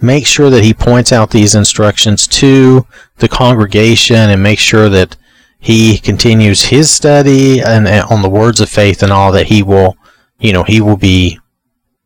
make 0.00 0.26
sure 0.26 0.50
that 0.50 0.64
he 0.64 0.74
points 0.74 1.12
out 1.12 1.30
these 1.30 1.54
instructions 1.54 2.26
to 2.26 2.86
the 3.18 3.28
congregation 3.28 4.30
and 4.30 4.42
make 4.42 4.58
sure 4.58 4.88
that 4.88 5.16
he 5.60 5.96
continues 5.96 6.64
his 6.64 6.90
study 6.90 7.60
and, 7.60 7.86
and 7.86 8.04
on 8.10 8.22
the 8.22 8.28
words 8.28 8.60
of 8.60 8.68
faith 8.68 9.02
and 9.02 9.12
all 9.12 9.30
that 9.30 9.46
he 9.46 9.62
will 9.62 9.96
you 10.38 10.52
know, 10.52 10.62
he 10.62 10.80
will 10.80 10.96
be, 10.96 11.38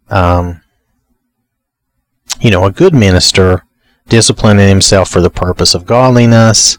um, 0.08 0.60
you 2.40 2.50
know, 2.50 2.64
a 2.64 2.72
good 2.72 2.94
minister, 2.94 3.64
disciplining 4.08 4.68
himself 4.68 5.08
for 5.08 5.20
the 5.20 5.30
purpose 5.30 5.74
of 5.74 5.86
godliness, 5.86 6.78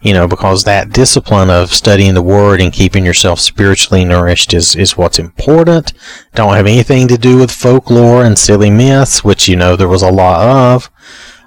you 0.00 0.12
know, 0.12 0.26
because 0.26 0.64
that 0.64 0.92
discipline 0.92 1.50
of 1.50 1.72
studying 1.72 2.14
the 2.14 2.22
Word 2.22 2.60
and 2.60 2.72
keeping 2.72 3.04
yourself 3.04 3.40
spiritually 3.40 4.04
nourished 4.04 4.54
is, 4.54 4.76
is 4.76 4.96
what's 4.96 5.18
important. 5.18 5.92
Don't 6.34 6.54
have 6.54 6.66
anything 6.66 7.08
to 7.08 7.18
do 7.18 7.38
with 7.38 7.50
folklore 7.50 8.24
and 8.24 8.38
silly 8.38 8.70
myths, 8.70 9.24
which, 9.24 9.48
you 9.48 9.56
know, 9.56 9.76
there 9.76 9.88
was 9.88 10.02
a 10.02 10.10
lot 10.10 10.40
of. 10.74 10.90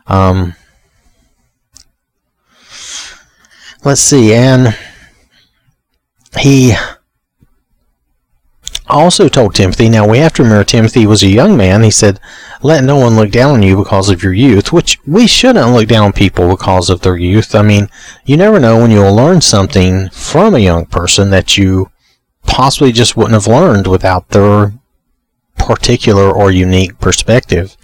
Um, 0.08 0.56
let's 3.84 4.02
see, 4.02 4.34
and 4.34 4.78
he 6.40 6.74
also 8.88 9.30
told 9.30 9.56
Timothy, 9.56 9.90
now 9.90 10.08
we 10.08 10.18
have 10.20 10.34
to 10.34 10.44
remember 10.44 10.64
Timothy 10.64 11.06
was 11.06 11.24
a 11.24 11.28
young 11.28 11.56
man. 11.56 11.84
He 11.84 11.92
said, 11.92 12.20
Let 12.62 12.84
no 12.84 12.98
one 12.98 13.16
look 13.16 13.32
down 13.32 13.52
on 13.52 13.64
you 13.64 13.78
because 13.78 14.10
of 14.10 14.22
your 14.22 14.34
youth, 14.34 14.74
which 14.74 15.00
we 15.06 15.28
shouldn't 15.28 15.72
look 15.72 15.88
down 15.88 16.06
on 16.06 16.14
people 16.14 16.50
because 16.50 16.90
of 16.90 17.02
their 17.02 17.16
youth. 17.16 17.56
I 17.56 17.62
mean, 17.62 17.90
you 18.26 18.36
never 18.36 18.60
know 18.60 18.82
when 18.82 18.92
you'll 18.92 19.16
learn 19.16 19.42
something 19.42 20.10
from 20.10 20.54
a 20.54 20.60
young 20.60 20.86
person 20.86 21.30
that 21.30 21.58
you 21.58 21.90
possibly 22.46 22.92
just 22.92 23.16
wouldn't 23.16 23.34
have 23.34 23.48
learned 23.48 23.88
without 23.88 24.30
their 24.30 24.74
particular 25.58 26.32
or 26.32 26.52
unique 26.52 27.00
perspective. 27.00 27.78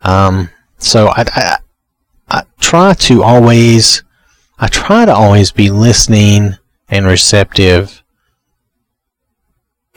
Um, 0.00 0.50
so 0.78 1.08
I, 1.08 1.24
I, 1.26 1.56
I 2.30 2.42
try 2.58 2.94
to 2.94 3.22
always, 3.22 4.02
I 4.58 4.68
try 4.68 5.04
to 5.04 5.14
always 5.14 5.52
be 5.52 5.70
listening 5.70 6.56
and 6.88 7.06
receptive 7.06 8.02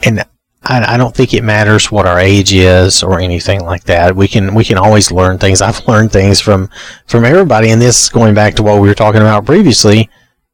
and 0.04 0.24
I, 0.64 0.94
I 0.94 0.96
don't 0.96 1.14
think 1.14 1.34
it 1.34 1.42
matters 1.42 1.90
what 1.90 2.06
our 2.06 2.18
age 2.18 2.52
is 2.52 3.02
or 3.02 3.18
anything 3.18 3.60
like 3.64 3.84
that. 3.84 4.14
We 4.14 4.28
can 4.28 4.54
we 4.54 4.64
can 4.64 4.78
always 4.78 5.10
learn 5.10 5.38
things. 5.38 5.60
I've 5.60 5.86
learned 5.88 6.12
things 6.12 6.40
from 6.40 6.70
from 7.06 7.24
everybody, 7.24 7.70
and 7.70 7.80
this 7.80 8.08
going 8.08 8.34
back 8.34 8.54
to 8.54 8.62
what 8.62 8.80
we 8.80 8.88
were 8.88 8.94
talking 8.94 9.20
about 9.20 9.46
previously. 9.46 10.08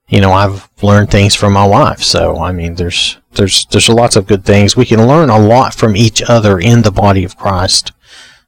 You 0.09 0.23
know, 0.23 0.33
I've 0.33 0.69
learned 0.83 1.11
things 1.11 1.35
from 1.35 1.53
my 1.53 1.67
wife. 1.67 2.03
So 2.03 2.39
I 2.39 2.53
mean, 2.53 2.75
there's 2.75 3.19
there's 3.33 3.67
there's 3.67 3.89
lots 3.89 4.17
of 4.17 4.27
good 4.27 4.45
things. 4.45 4.77
We 4.77 4.87
can 4.87 5.07
learn 5.07 5.29
a 5.29 5.39
lot 5.39 5.75
from 5.75 5.97
each 5.97 6.23
other 6.23 6.59
in 6.59 6.83
the 6.83 6.93
body 6.93 7.25
of 7.25 7.37
Christ. 7.37 7.93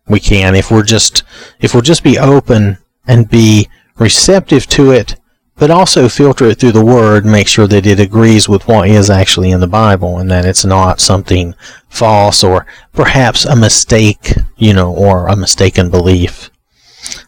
We 0.09 0.21
can 0.21 0.55
if 0.55 0.71
we're 0.71 0.83
just 0.83 1.23
if 1.61 1.75
we'll 1.75 1.83
just 1.83 2.03
be 2.03 2.19
open 2.19 2.79
and 3.07 3.29
be 3.29 3.69
receptive 3.99 4.67
to 4.69 4.93
it 4.93 5.20
but 5.61 5.71
also 5.71 6.09
filter 6.09 6.47
it 6.47 6.59
through 6.59 6.73
the 6.73 6.85
Word, 6.85 7.27
make 7.27 7.47
sure 7.47 7.67
that 7.67 7.87
it 7.87 8.01
agrees 8.01 8.49
with 8.49 8.67
what 8.67 8.89
is 8.89 9.11
actually 9.11 9.51
in 9.51 9.61
the 9.61 9.67
Bible 9.67 10.17
and 10.17 10.31
that 10.31 10.47
it's 10.47 10.65
not 10.65 11.01
something 11.01 11.55
false 11.91 12.43
or 12.43 12.65
perhaps 12.95 13.45
a 13.45 13.55
mistake, 13.55 14.33
you 14.57 14.73
know, 14.73 14.91
or 14.91 15.29
a 15.29 15.37
mistaken 15.37 15.91
belief. 15.91 16.51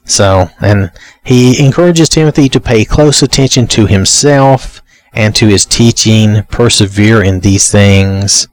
So, 0.07 0.49
and 0.63 0.91
he 1.23 1.63
encourages 1.63 2.09
Timothy 2.09 2.49
to 2.49 2.59
pay 2.59 2.87
close 2.87 3.23
attention 3.23 3.67
to 3.69 3.85
himself 3.85 4.81
and 5.13 5.37
to 5.37 5.49
his 5.49 5.67
teaching, 5.67 6.45
persevere 6.45 7.23
in 7.23 7.41
these 7.41 7.71
things. 7.71 8.49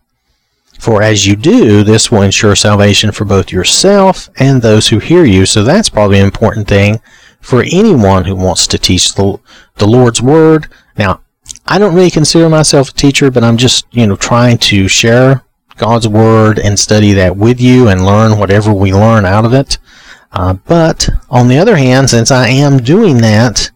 For 0.78 1.02
as 1.02 1.26
you 1.26 1.38
do, 1.38 1.86
this 1.86 2.12
will 2.12 2.24
ensure 2.24 2.58
salvation 2.58 3.14
for 3.14 3.24
both 3.24 3.54
yourself 3.54 4.30
and 4.36 4.62
those 4.62 4.90
who 4.90 5.00
hear 5.00 5.24
you. 5.24 5.46
So 5.46 5.64
that's 5.64 5.90
probably 5.90 6.20
an 6.20 6.26
important 6.26 6.68
thing 6.68 7.00
for 7.42 7.64
anyone 7.64 8.26
who 8.26 8.36
wants 8.36 8.68
to 8.68 8.78
teach 8.78 9.16
the, 9.16 9.40
the 9.76 9.88
Lord's 9.88 10.22
Word. 10.22 10.68
Now, 10.98 11.22
I 11.66 11.80
don't 11.80 11.96
really 11.96 12.12
consider 12.12 12.50
myself 12.50 12.90
a 12.90 12.94
teacher, 12.94 13.32
but 13.32 13.44
I'm 13.44 13.58
just, 13.58 13.86
you 13.92 14.08
know, 14.08 14.16
trying 14.16 14.58
to 14.60 14.88
share 14.88 15.44
God's 15.78 16.08
Word 16.08 16.60
and 16.60 16.78
study 16.78 17.14
that 17.14 17.38
with 17.38 17.60
you 17.60 17.88
and 17.88 18.06
learn 18.06 18.38
whatever 18.38 18.74
we 18.74 18.94
learn 18.94 19.26
out 19.26 19.46
of 19.46 19.54
it. 19.54 19.78
Uh, 20.32 20.54
but 20.54 21.10
on 21.30 21.48
the 21.48 21.58
other 21.58 21.76
hand, 21.76 22.10
since 22.10 22.30
I 22.30 22.50
am 22.50 22.78
doing 22.78 23.18
that, 23.18 23.72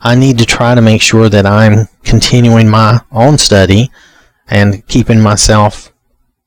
I 0.00 0.14
need 0.14 0.38
to 0.38 0.46
try 0.46 0.74
to 0.74 0.82
make 0.82 1.00
sure 1.00 1.28
that 1.28 1.46
I'm 1.46 1.88
continuing 2.02 2.68
my 2.68 3.00
own 3.12 3.38
study 3.38 3.90
and 4.48 4.86
keeping 4.86 5.20
myself 5.20 5.93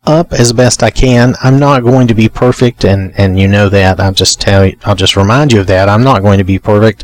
up 0.08 0.34
as 0.34 0.54
best 0.54 0.84
I 0.84 0.90
can. 0.90 1.36
I'm 1.44 1.60
not 1.60 1.84
going 1.84 2.08
to 2.08 2.16
be 2.16 2.30
perfect, 2.30 2.84
and 2.86 3.14
and 3.18 3.40
you 3.40 3.48
know 3.48 3.70
that. 3.70 4.00
I'll 4.00 4.14
just 4.14 4.42
tell 4.42 4.66
you. 4.66 4.78
I'll 4.86 4.96
just 4.96 5.18
remind 5.18 5.52
you 5.52 5.60
of 5.60 5.68
that. 5.68 5.90
I'm 5.90 6.04
not 6.04 6.22
going 6.22 6.38
to 6.38 6.44
be 6.44 6.60
perfect. 6.60 7.04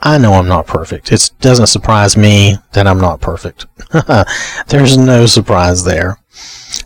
I 0.00 0.16
know 0.18 0.32
I'm 0.32 0.48
not 0.48 0.66
perfect. 0.66 1.12
It 1.12 1.30
doesn't 1.40 1.66
surprise 1.66 2.16
me 2.16 2.56
that 2.72 2.86
I'm 2.86 3.00
not 3.00 3.20
perfect. 3.20 3.66
There's 4.68 4.96
no 4.96 5.26
surprise 5.26 5.84
there. 5.84 6.18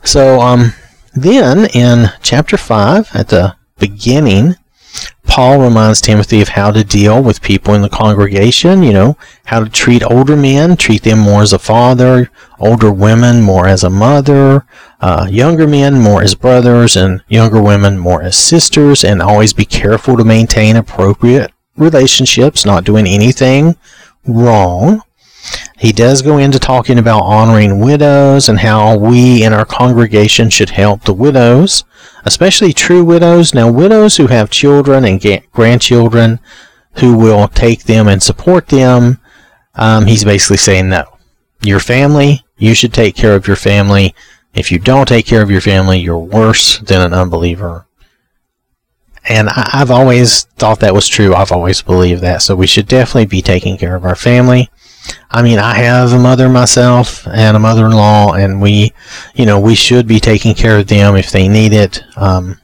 So, 0.02 0.40
um, 0.40 0.72
then 1.14 1.68
in 1.74 2.08
chapter 2.22 2.56
5, 2.56 3.10
at 3.14 3.28
the 3.28 3.56
beginning, 3.78 4.56
Paul 5.26 5.58
reminds 5.58 6.00
Timothy 6.00 6.40
of 6.42 6.48
how 6.50 6.70
to 6.70 6.84
deal 6.84 7.20
with 7.20 7.42
people 7.42 7.74
in 7.74 7.82
the 7.82 7.88
congregation, 7.88 8.84
you 8.84 8.92
know, 8.92 9.16
how 9.46 9.64
to 9.64 9.68
treat 9.68 10.04
older 10.04 10.36
men, 10.36 10.76
treat 10.76 11.02
them 11.02 11.18
more 11.18 11.42
as 11.42 11.52
a 11.52 11.58
father, 11.58 12.30
older 12.60 12.92
women 12.92 13.42
more 13.42 13.66
as 13.66 13.82
a 13.82 13.90
mother, 13.90 14.64
uh, 15.00 15.26
younger 15.28 15.66
men 15.66 16.00
more 16.00 16.22
as 16.22 16.36
brothers, 16.36 16.94
and 16.96 17.22
younger 17.26 17.60
women 17.60 17.98
more 17.98 18.22
as 18.22 18.36
sisters, 18.36 19.02
and 19.04 19.20
always 19.20 19.52
be 19.52 19.64
careful 19.64 20.16
to 20.16 20.24
maintain 20.24 20.76
appropriate 20.76 21.50
relationships, 21.76 22.64
not 22.64 22.84
doing 22.84 23.06
anything 23.06 23.76
wrong. 24.26 25.02
He 25.78 25.92
does 25.92 26.22
go 26.22 26.38
into 26.38 26.58
talking 26.58 26.98
about 26.98 27.22
honoring 27.22 27.80
widows 27.80 28.48
and 28.48 28.58
how 28.58 28.96
we 28.96 29.44
in 29.44 29.52
our 29.52 29.66
congregation 29.66 30.50
should 30.50 30.70
help 30.70 31.02
the 31.02 31.12
widows, 31.12 31.84
especially 32.24 32.72
true 32.72 33.04
widows. 33.04 33.54
Now, 33.54 33.70
widows 33.70 34.16
who 34.16 34.28
have 34.28 34.50
children 34.50 35.04
and 35.04 35.42
grandchildren 35.52 36.40
who 36.94 37.16
will 37.16 37.48
take 37.48 37.84
them 37.84 38.08
and 38.08 38.22
support 38.22 38.68
them, 38.68 39.20
um, 39.74 40.06
he's 40.06 40.24
basically 40.24 40.56
saying 40.56 40.88
no. 40.88 41.04
Your 41.62 41.80
family, 41.80 42.44
you 42.56 42.74
should 42.74 42.92
take 42.92 43.16
care 43.16 43.34
of 43.34 43.46
your 43.46 43.56
family. 43.56 44.14
If 44.54 44.70
you 44.70 44.78
don't 44.78 45.08
take 45.08 45.26
care 45.26 45.42
of 45.42 45.50
your 45.50 45.60
family, 45.60 45.98
you're 45.98 46.18
worse 46.18 46.78
than 46.78 47.00
an 47.00 47.12
unbeliever. 47.12 47.86
And 49.26 49.48
I, 49.48 49.70
have 49.72 49.90
always 49.90 50.44
thought 50.58 50.80
that 50.80 50.94
was 50.94 51.08
true. 51.08 51.34
I've 51.34 51.52
always 51.52 51.82
believed 51.82 52.20
that. 52.20 52.42
So 52.42 52.54
we 52.54 52.66
should 52.66 52.86
definitely 52.86 53.26
be 53.26 53.42
taking 53.42 53.78
care 53.78 53.96
of 53.96 54.04
our 54.04 54.14
family. 54.14 54.70
I 55.30 55.42
mean, 55.42 55.58
I 55.58 55.74
have 55.74 56.12
a 56.12 56.18
mother 56.18 56.48
myself 56.48 57.26
and 57.26 57.56
a 57.56 57.60
mother-in-law, 57.60 58.34
and 58.34 58.60
we, 58.60 58.92
you 59.34 59.46
know, 59.46 59.60
we 59.60 59.74
should 59.74 60.06
be 60.06 60.20
taking 60.20 60.54
care 60.54 60.78
of 60.78 60.86
them 60.86 61.16
if 61.16 61.30
they 61.30 61.48
need 61.48 61.72
it. 61.72 62.02
Um, 62.16 62.60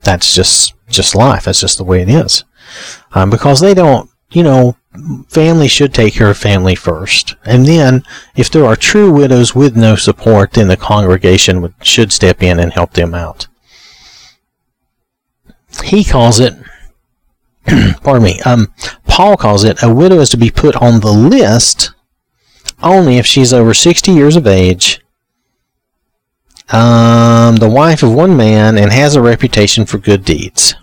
that's 0.00 0.34
just 0.34 0.74
just 0.88 1.14
life. 1.14 1.44
That's 1.44 1.60
just 1.60 1.78
the 1.78 1.84
way 1.84 2.02
it 2.02 2.08
is. 2.08 2.44
Um, 3.12 3.30
because 3.30 3.60
they 3.60 3.74
don't, 3.74 4.10
you 4.30 4.42
know, 4.42 4.76
family 5.28 5.68
should 5.68 5.94
take 5.94 6.14
care 6.14 6.30
of 6.30 6.38
family 6.38 6.74
first, 6.74 7.36
and 7.44 7.64
then 7.64 8.02
if 8.36 8.50
there 8.50 8.64
are 8.64 8.76
true 8.76 9.10
widows 9.12 9.54
with 9.54 9.76
no 9.76 9.96
support, 9.96 10.52
then 10.52 10.68
the 10.68 10.76
congregation 10.76 11.62
would, 11.62 11.74
should 11.82 12.12
step 12.12 12.42
in 12.42 12.58
and 12.58 12.72
help 12.72 12.92
them 12.92 13.14
out. 13.14 13.46
He 15.84 16.02
calls 16.02 16.40
it 16.40 16.54
pardon 18.02 18.22
me, 18.22 18.40
um, 18.40 18.72
Paul 19.06 19.36
calls 19.36 19.64
it 19.64 19.82
a 19.82 19.92
widow 19.92 20.20
is 20.20 20.30
to 20.30 20.36
be 20.36 20.50
put 20.50 20.76
on 20.76 21.00
the 21.00 21.12
list 21.12 21.92
only 22.82 23.18
if 23.18 23.26
she's 23.26 23.52
over 23.52 23.74
60 23.74 24.12
years 24.12 24.36
of 24.36 24.46
age, 24.46 25.00
um, 26.70 27.56
the 27.56 27.68
wife 27.68 28.02
of 28.02 28.12
one 28.12 28.36
man, 28.36 28.76
and 28.78 28.92
has 28.92 29.16
a 29.16 29.22
reputation 29.22 29.86
for 29.86 29.98
good 29.98 30.24
deeds. 30.24 30.74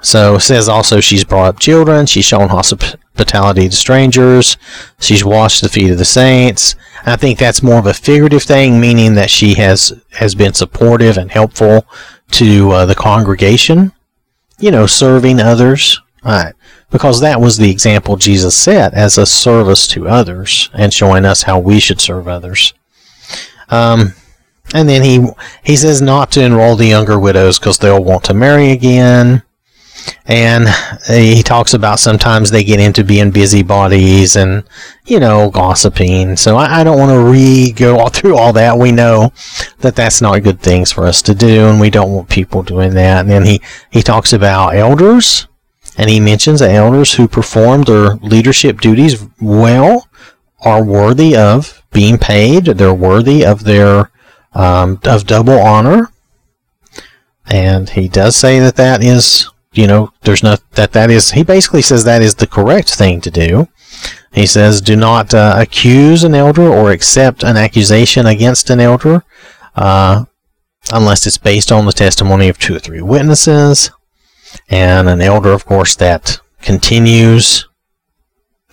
So 0.00 0.38
says 0.38 0.68
also 0.68 1.00
she's 1.00 1.24
brought 1.24 1.48
up 1.48 1.60
children, 1.60 2.06
she's 2.06 2.24
shown 2.24 2.48
hospitality 2.48 3.68
to 3.68 3.76
strangers, 3.76 4.56
she's 4.98 5.24
washed 5.24 5.62
the 5.62 5.68
feet 5.68 5.90
of 5.90 5.98
the 5.98 6.04
saints. 6.04 6.74
I 7.04 7.16
think 7.16 7.38
that's 7.38 7.62
more 7.62 7.78
of 7.78 7.86
a 7.86 7.94
figurative 7.94 8.42
thing, 8.42 8.80
meaning 8.80 9.14
that 9.14 9.30
she 9.30 9.54
has 9.54 9.92
has 10.12 10.34
been 10.34 10.54
supportive 10.54 11.18
and 11.18 11.30
helpful 11.30 11.86
to 12.32 12.70
uh, 12.70 12.86
the 12.86 12.94
congregation 12.94 13.92
you 14.62 14.70
know, 14.70 14.86
serving 14.86 15.40
others. 15.40 16.00
Right. 16.24 16.54
Because 16.90 17.20
that 17.20 17.40
was 17.40 17.56
the 17.56 17.70
example 17.70 18.16
Jesus 18.16 18.56
set 18.56 18.94
as 18.94 19.18
a 19.18 19.26
service 19.26 19.88
to 19.88 20.08
others 20.08 20.70
and 20.72 20.94
showing 20.94 21.24
us 21.24 21.42
how 21.42 21.58
we 21.58 21.80
should 21.80 22.00
serve 22.00 22.28
others. 22.28 22.72
Um, 23.70 24.14
and 24.72 24.88
then 24.88 25.02
he 25.02 25.26
he 25.64 25.76
says 25.76 26.00
not 26.00 26.30
to 26.32 26.44
enroll 26.44 26.76
the 26.76 26.86
younger 26.86 27.18
widows 27.18 27.58
because 27.58 27.78
they'll 27.78 28.04
want 28.04 28.24
to 28.24 28.34
marry 28.34 28.70
again. 28.70 29.42
And 30.26 30.68
he 31.08 31.42
talks 31.42 31.74
about 31.74 32.00
sometimes 32.00 32.50
they 32.50 32.64
get 32.64 32.80
into 32.80 33.04
being 33.04 33.30
busybodies 33.30 34.36
and, 34.36 34.64
you 35.04 35.20
know, 35.20 35.50
gossiping. 35.50 36.36
So 36.36 36.56
I, 36.56 36.80
I 36.80 36.84
don't 36.84 36.98
want 36.98 37.10
to 37.10 37.30
re 37.30 37.72
go 37.72 37.98
all 37.98 38.08
through 38.10 38.36
all 38.36 38.52
that. 38.54 38.78
We 38.78 38.92
know 38.92 39.32
that 39.80 39.96
that's 39.96 40.20
not 40.20 40.42
good 40.42 40.60
things 40.60 40.92
for 40.92 41.06
us 41.06 41.22
to 41.22 41.34
do, 41.34 41.66
and 41.66 41.80
we 41.80 41.90
don't 41.90 42.12
want 42.12 42.28
people 42.28 42.62
doing 42.62 42.94
that. 42.94 43.20
And 43.20 43.30
then 43.30 43.44
he, 43.44 43.60
he 43.90 44.02
talks 44.02 44.32
about 44.32 44.74
elders, 44.74 45.46
and 45.96 46.08
he 46.08 46.20
mentions 46.20 46.62
elders 46.62 47.14
who 47.14 47.28
perform 47.28 47.82
their 47.82 48.14
leadership 48.16 48.80
duties 48.80 49.24
well 49.40 50.08
are 50.60 50.84
worthy 50.84 51.36
of 51.36 51.82
being 51.92 52.18
paid. 52.18 52.64
They're 52.64 52.94
worthy 52.94 53.44
of 53.44 53.64
their 53.64 54.10
um, 54.54 55.00
of 55.04 55.26
double 55.26 55.58
honor. 55.58 56.10
And 57.46 57.90
he 57.90 58.08
does 58.08 58.36
say 58.36 58.60
that 58.60 58.76
that 58.76 59.02
is 59.02 59.50
you 59.72 59.86
know, 59.86 60.12
there's 60.22 60.42
not 60.42 60.62
that 60.72 60.92
that 60.92 61.10
is. 61.10 61.32
He 61.32 61.42
basically 61.42 61.82
says 61.82 62.04
that 62.04 62.22
is 62.22 62.34
the 62.34 62.46
correct 62.46 62.94
thing 62.94 63.20
to 63.22 63.30
do. 63.30 63.68
He 64.32 64.46
says, 64.46 64.80
do 64.80 64.96
not 64.96 65.34
uh, 65.34 65.54
accuse 65.58 66.24
an 66.24 66.34
elder 66.34 66.66
or 66.66 66.90
accept 66.90 67.42
an 67.42 67.56
accusation 67.56 68.26
against 68.26 68.70
an 68.70 68.80
elder 68.80 69.24
uh, 69.76 70.24
unless 70.92 71.26
it's 71.26 71.38
based 71.38 71.70
on 71.70 71.84
the 71.84 71.92
testimony 71.92 72.48
of 72.48 72.58
two 72.58 72.76
or 72.76 72.78
three 72.78 73.02
witnesses. 73.02 73.90
And 74.68 75.08
an 75.08 75.20
elder, 75.20 75.52
of 75.52 75.66
course, 75.66 75.96
that 75.96 76.40
continues 76.62 77.68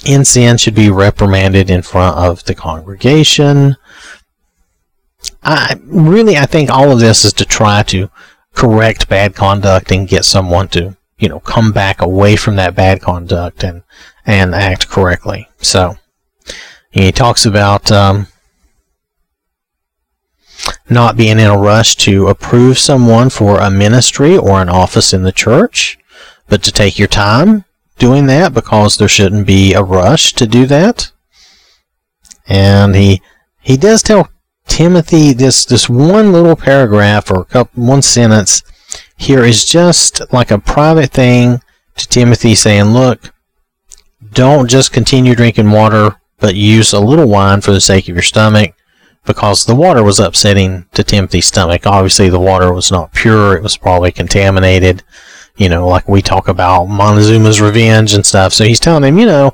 in 0.05 0.23
sin 0.23 0.57
should 0.57 0.75
be 0.75 0.89
reprimanded 0.89 1.69
in 1.69 1.81
front 1.81 2.17
of 2.17 2.43
the 2.45 2.55
congregation. 2.55 3.75
I 5.43 5.75
really, 5.83 6.37
I 6.37 6.45
think 6.45 6.69
all 6.69 6.91
of 6.91 6.99
this 6.99 7.25
is 7.25 7.33
to 7.33 7.45
try 7.45 7.83
to 7.83 8.09
correct 8.53 9.09
bad 9.09 9.35
conduct 9.35 9.91
and 9.91 10.07
get 10.07 10.25
someone 10.25 10.67
to, 10.69 10.97
you 11.17 11.29
know, 11.29 11.39
come 11.39 11.71
back 11.71 12.01
away 12.01 12.35
from 12.35 12.55
that 12.55 12.75
bad 12.75 13.01
conduct 13.01 13.63
and, 13.63 13.83
and 14.25 14.53
act 14.53 14.89
correctly. 14.89 15.47
So, 15.57 15.97
he 16.91 17.11
talks 17.11 17.45
about, 17.45 17.91
um, 17.91 18.27
not 20.89 21.15
being 21.15 21.39
in 21.39 21.47
a 21.47 21.57
rush 21.57 21.95
to 21.95 22.27
approve 22.27 22.77
someone 22.77 23.29
for 23.29 23.59
a 23.59 23.69
ministry 23.69 24.37
or 24.37 24.61
an 24.61 24.69
office 24.69 25.13
in 25.13 25.23
the 25.23 25.31
church, 25.31 25.97
but 26.47 26.63
to 26.63 26.71
take 26.71 26.97
your 26.97 27.07
time 27.07 27.65
doing 27.97 28.25
that 28.25 28.53
because 28.53 28.97
there 28.97 29.07
shouldn't 29.07 29.45
be 29.45 29.73
a 29.73 29.83
rush 29.83 30.33
to 30.33 30.47
do 30.47 30.65
that. 30.65 31.11
And 32.47 32.95
he 32.95 33.21
he 33.61 33.77
does 33.77 34.01
tell 34.01 34.29
Timothy, 34.69 35.33
this 35.33 35.65
this 35.65 35.89
one 35.89 36.31
little 36.31 36.55
paragraph 36.55 37.29
or 37.29 37.43
couple, 37.43 37.83
one 37.83 38.01
sentence 38.01 38.63
here 39.17 39.43
is 39.43 39.65
just 39.65 40.21
like 40.31 40.51
a 40.51 40.59
private 40.59 41.11
thing 41.11 41.61
to 41.97 42.07
Timothy 42.07 42.55
saying, 42.55 42.85
look, 42.85 43.33
don't 44.31 44.69
just 44.69 44.93
continue 44.93 45.35
drinking 45.35 45.71
water, 45.71 46.21
but 46.37 46.55
use 46.55 46.93
a 46.93 46.99
little 46.99 47.27
wine 47.27 47.59
for 47.59 47.71
the 47.71 47.81
sake 47.81 48.07
of 48.07 48.15
your 48.15 48.21
stomach, 48.21 48.73
because 49.25 49.65
the 49.65 49.75
water 49.75 50.03
was 50.03 50.19
upsetting 50.19 50.85
to 50.93 51.03
Timothy's 51.03 51.47
stomach. 51.47 51.85
Obviously, 51.85 52.29
the 52.29 52.39
water 52.39 52.71
was 52.71 52.91
not 52.91 53.13
pure; 53.13 53.57
it 53.57 53.63
was 53.63 53.75
probably 53.75 54.11
contaminated. 54.11 55.03
You 55.57 55.67
know, 55.67 55.89
like 55.89 56.07
we 56.07 56.21
talk 56.21 56.47
about 56.47 56.85
Montezuma's 56.85 57.59
revenge 57.59 58.13
and 58.13 58.25
stuff. 58.25 58.53
So 58.53 58.63
he's 58.63 58.79
telling 58.79 59.03
him, 59.03 59.19
you 59.19 59.25
know, 59.25 59.51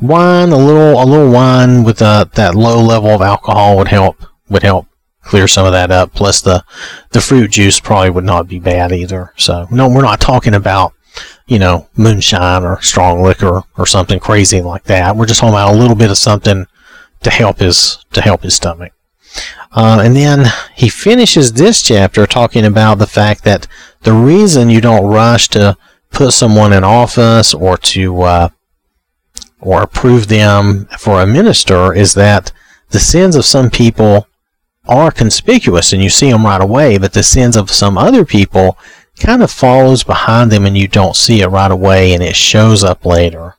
wine, 0.00 0.50
a 0.50 0.56
little, 0.56 1.02
a 1.02 1.04
little 1.04 1.32
wine 1.32 1.82
with 1.82 2.00
uh, 2.00 2.26
that 2.34 2.54
low 2.54 2.80
level 2.80 3.10
of 3.10 3.22
alcohol 3.22 3.76
would 3.76 3.88
help 3.88 4.24
would 4.50 4.62
help 4.62 4.86
clear 5.22 5.46
some 5.46 5.66
of 5.66 5.72
that 5.72 5.90
up. 5.90 6.14
Plus 6.14 6.40
the 6.40 6.64
the 7.10 7.20
fruit 7.20 7.50
juice 7.50 7.80
probably 7.80 8.10
would 8.10 8.24
not 8.24 8.48
be 8.48 8.58
bad 8.58 8.92
either. 8.92 9.32
So 9.36 9.66
no, 9.70 9.88
we're 9.88 10.02
not 10.02 10.20
talking 10.20 10.54
about 10.54 10.94
you 11.46 11.58
know 11.58 11.88
moonshine 11.96 12.64
or 12.64 12.80
strong 12.82 13.22
liquor 13.22 13.62
or 13.76 13.86
something 13.86 14.20
crazy 14.20 14.60
like 14.60 14.84
that. 14.84 15.16
We're 15.16 15.26
just 15.26 15.40
talking 15.40 15.54
about 15.54 15.74
a 15.74 15.78
little 15.78 15.96
bit 15.96 16.10
of 16.10 16.18
something 16.18 16.66
to 17.22 17.30
help 17.30 17.58
his 17.58 18.04
to 18.12 18.20
help 18.20 18.42
his 18.42 18.54
stomach. 18.54 18.92
Uh, 19.72 20.00
and 20.02 20.16
then 20.16 20.46
he 20.74 20.88
finishes 20.88 21.52
this 21.52 21.82
chapter 21.82 22.26
talking 22.26 22.64
about 22.64 22.98
the 22.98 23.06
fact 23.06 23.44
that 23.44 23.66
the 24.02 24.12
reason 24.12 24.70
you 24.70 24.80
don't 24.80 25.06
rush 25.06 25.48
to 25.48 25.76
put 26.10 26.32
someone 26.32 26.72
in 26.72 26.84
office 26.84 27.52
or 27.52 27.76
to 27.76 28.22
uh, 28.22 28.48
or 29.60 29.82
approve 29.82 30.28
them 30.28 30.86
for 30.98 31.20
a 31.20 31.26
minister 31.26 31.92
is 31.92 32.14
that 32.14 32.52
the 32.90 33.00
sins 33.00 33.36
of 33.36 33.44
some 33.44 33.70
people 33.70 34.26
are 34.88 35.10
conspicuous 35.10 35.92
and 35.92 36.02
you 36.02 36.08
see 36.08 36.30
them 36.30 36.44
right 36.44 36.60
away, 36.60 36.98
but 36.98 37.12
the 37.12 37.22
sins 37.22 37.56
of 37.56 37.70
some 37.70 37.98
other 37.98 38.24
people 38.24 38.78
kind 39.18 39.42
of 39.42 39.50
follows 39.50 40.04
behind 40.04 40.50
them 40.50 40.64
and 40.64 40.78
you 40.78 40.88
don't 40.88 41.16
see 41.16 41.42
it 41.42 41.48
right 41.48 41.70
away 41.70 42.14
and 42.14 42.22
it 42.22 42.36
shows 42.36 42.82
up 42.82 43.04
later. 43.04 43.54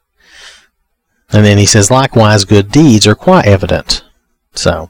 And 1.32 1.46
then 1.46 1.58
he 1.58 1.66
says, 1.66 1.92
likewise, 1.92 2.46
good 2.46 2.72
deeds 2.72 3.06
are 3.06 3.16
quite 3.16 3.46
evident. 3.46 4.04
So, 4.54 4.90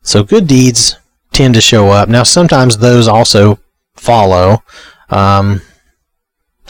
so 0.00 0.22
good 0.22 0.46
deeds 0.46 0.96
tend 1.32 1.54
to 1.54 1.60
show 1.60 1.88
up. 1.88 2.08
Now, 2.08 2.22
sometimes 2.22 2.78
those 2.78 3.06
also 3.06 3.58
follow. 3.94 4.62
Um, 5.10 5.60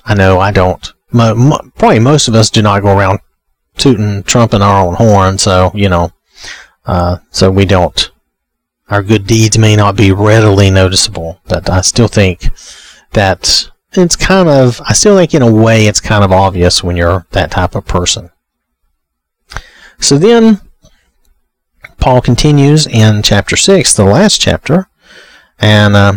I 0.05 0.15
know 0.15 0.41
I 0.41 0.51
don't. 0.51 0.93
Mo- 1.13 1.35
mo- 1.35 1.71
probably 1.77 2.01
most 2.01 2.27
of 2.27 2.35
us 2.35 2.51
do 2.51 2.63
not 2.63 2.83
go 2.83 2.97
around 2.97 3.21
tooting, 3.77 4.23
trumping 4.25 4.63
our 4.63 4.87
own 4.87 4.95
horn. 4.95 5.39
So 5.39 5.71
you 5.75 5.89
know, 5.89 6.13
uh, 6.87 7.19
so 7.31 7.51
we 7.51 7.65
don't. 7.65 8.11
Our 8.93 9.03
good 9.03 9.27
deeds 9.27 9.57
may 9.57 9.75
not 9.75 9.97
be 9.97 10.13
readily 10.13 10.71
noticeable, 10.71 11.41
but 11.49 11.71
I 11.71 11.81
still 11.81 12.09
think 12.09 12.51
that 13.13 13.71
it's 13.93 14.17
kind 14.17 14.51
of. 14.51 14.83
I 14.87 14.93
still 14.93 15.17
think 15.17 15.33
in 15.33 15.41
a 15.41 15.51
way 15.51 15.87
it's 15.87 15.99
kind 15.99 16.23
of 16.23 16.31
obvious 16.31 16.85
when 16.85 16.99
you're 16.99 17.27
that 17.31 17.53
type 17.53 17.75
of 17.75 17.87
person. 17.87 18.31
So 19.99 20.19
then, 20.19 20.61
Paul 22.01 22.21
continues 22.21 22.87
in 22.87 23.23
chapter 23.23 23.57
six, 23.57 23.95
the 23.95 24.05
last 24.05 24.43
chapter, 24.43 24.89
and 25.59 25.97
uh, 25.97 26.13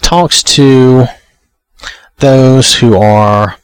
talks 0.00 0.42
to 0.44 1.04
those 2.16 2.76
who 2.76 2.96
are 2.96 3.58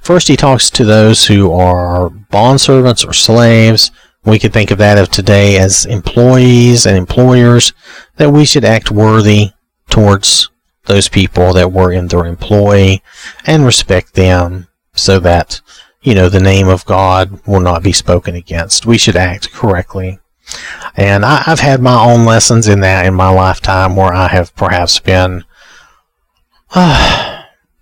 First, 0.00 0.28
he 0.28 0.36
talks 0.36 0.70
to 0.70 0.84
those 0.84 1.26
who 1.26 1.52
are 1.52 2.08
bondservants 2.08 3.06
or 3.06 3.12
slaves. 3.12 3.90
We 4.24 4.38
could 4.38 4.52
think 4.52 4.70
of 4.70 4.78
that 4.78 4.98
of 4.98 5.10
today 5.10 5.58
as 5.58 5.84
employees 5.84 6.86
and 6.86 6.96
employers, 6.96 7.72
that 8.16 8.32
we 8.32 8.44
should 8.44 8.64
act 8.64 8.90
worthy 8.90 9.50
towards 9.90 10.50
those 10.86 11.08
people 11.08 11.52
that 11.52 11.72
were 11.72 11.92
in 11.92 12.08
their 12.08 12.26
employ 12.26 13.00
and 13.46 13.64
respect 13.64 14.14
them 14.14 14.68
so 14.94 15.18
that, 15.20 15.60
you 16.02 16.14
know, 16.14 16.28
the 16.28 16.40
name 16.40 16.68
of 16.68 16.84
God 16.84 17.40
will 17.46 17.60
not 17.60 17.82
be 17.82 17.92
spoken 17.92 18.34
against. 18.34 18.86
We 18.86 18.98
should 18.98 19.16
act 19.16 19.52
correctly. 19.52 20.18
And 20.96 21.24
I, 21.24 21.42
have 21.42 21.60
had 21.60 21.80
my 21.80 22.02
own 22.04 22.24
lessons 22.24 22.68
in 22.68 22.80
that 22.80 23.06
in 23.06 23.14
my 23.14 23.30
lifetime 23.30 23.96
where 23.96 24.12
I 24.12 24.28
have 24.28 24.54
perhaps 24.54 24.98
been. 25.00 25.44
Uh, 26.74 27.34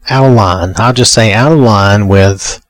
out 0.08 0.24
of 0.24 0.34
line. 0.34 0.74
I'll 0.76 0.92
just 0.92 1.12
say 1.12 1.32
out 1.32 1.52
of 1.52 1.58
line 1.58 2.08
with 2.08 2.64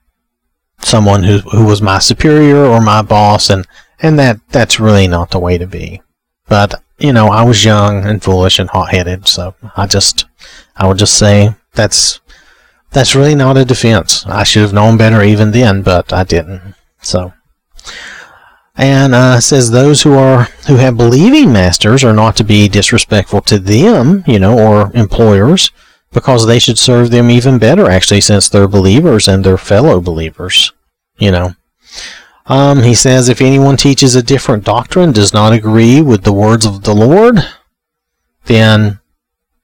someone 0.83 1.23
who 1.23 1.39
who 1.39 1.65
was 1.65 1.83
my 1.83 1.99
superior 1.99 2.65
or 2.65 2.81
my 2.81 3.03
boss, 3.03 3.51
and 3.51 3.67
and 4.01 4.19
that 4.19 4.41
that's 4.51 4.81
really 4.81 5.09
not 5.09 5.31
the 5.31 5.39
way 5.39 5.59
to 5.59 5.67
be. 5.67 6.03
But 6.49 6.83
you 6.99 7.13
know, 7.13 7.29
I 7.29 7.43
was 7.45 7.65
young 7.65 8.05
and 8.05 8.23
foolish 8.23 8.59
and 8.59 8.71
hot-headed, 8.71 9.27
so 9.27 9.55
I 9.77 9.87
just 9.87 10.27
I 10.77 10.87
would 10.87 10.99
just 10.99 11.19
say 11.19 11.55
that's 11.75 12.21
that's 12.91 13.15
really 13.15 13.35
not 13.35 13.57
a 13.57 13.65
defense. 13.65 14.27
I 14.27 14.45
should 14.45 14.63
have 14.63 14.73
known 14.73 14.97
better 14.97 15.23
even 15.23 15.51
then, 15.51 15.83
but 15.83 16.13
I 16.13 16.25
didn't. 16.25 16.75
So. 17.01 17.33
And 18.75 19.15
uh, 19.15 19.39
says 19.41 19.71
those 19.71 20.03
who 20.03 20.15
are 20.15 20.45
who 20.67 20.77
have 20.77 20.97
believing 20.97 21.53
masters 21.53 22.05
are 22.05 22.15
not 22.15 22.37
to 22.37 22.45
be 22.45 22.69
disrespectful 22.69 23.43
to 23.43 23.59
them, 23.59 24.25
you 24.27 24.39
know, 24.39 24.59
or 24.59 24.91
employers, 24.95 25.71
because 26.13 26.47
they 26.47 26.59
should 26.59 26.79
serve 26.79 27.11
them 27.11 27.31
even 27.31 27.59
better, 27.59 27.91
actually, 27.91 28.21
since 28.21 28.49
they're 28.49 28.69
believers 28.69 29.29
and 29.29 29.45
they're 29.45 29.59
fellow 29.59 30.01
believers. 30.01 30.73
You 31.19 31.31
know. 31.31 31.55
Um, 32.47 32.83
he 32.83 32.95
says, 32.95 33.29
if 33.29 33.41
anyone 33.41 33.77
teaches 33.77 34.15
a 34.15 34.23
different 34.23 34.65
doctrine, 34.65 35.13
does 35.13 35.33
not 35.33 35.53
agree 35.53 36.03
with 36.03 36.25
the 36.25 36.33
words 36.33 36.67
of 36.67 36.83
the 36.83 36.95
Lord, 36.95 37.39
then, 38.47 38.99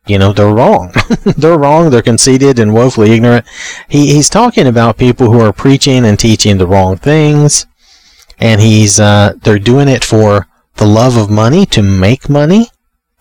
you 0.07 0.19
know, 0.19 0.33
they're 0.33 0.55
wrong. 0.55 0.93
they're 1.37 1.59
wrong, 1.59 1.91
they're 1.91 2.03
conceited 2.03 2.59
and 2.59 2.73
woefully 2.73 3.11
ignorant. 3.11 3.47
He, 3.89 4.15
he's 4.15 4.31
talking 4.31 4.67
about 4.67 4.97
people 4.97 5.31
who 5.33 5.41
are 5.41 5.53
preaching 5.53 6.05
and 6.05 6.19
teaching 6.19 6.59
the 6.59 6.69
wrong 6.69 6.97
things, 6.97 7.67
and 8.39 8.61
he's, 8.61 9.01
uh, 9.01 9.35
they're 9.43 9.59
doing 9.59 9.89
it 9.89 10.05
for 10.05 10.47
the 10.77 10.87
love 10.87 11.17
of 11.17 11.29
money, 11.29 11.67
to 11.67 11.83
make 11.83 12.29
money, 12.29 12.71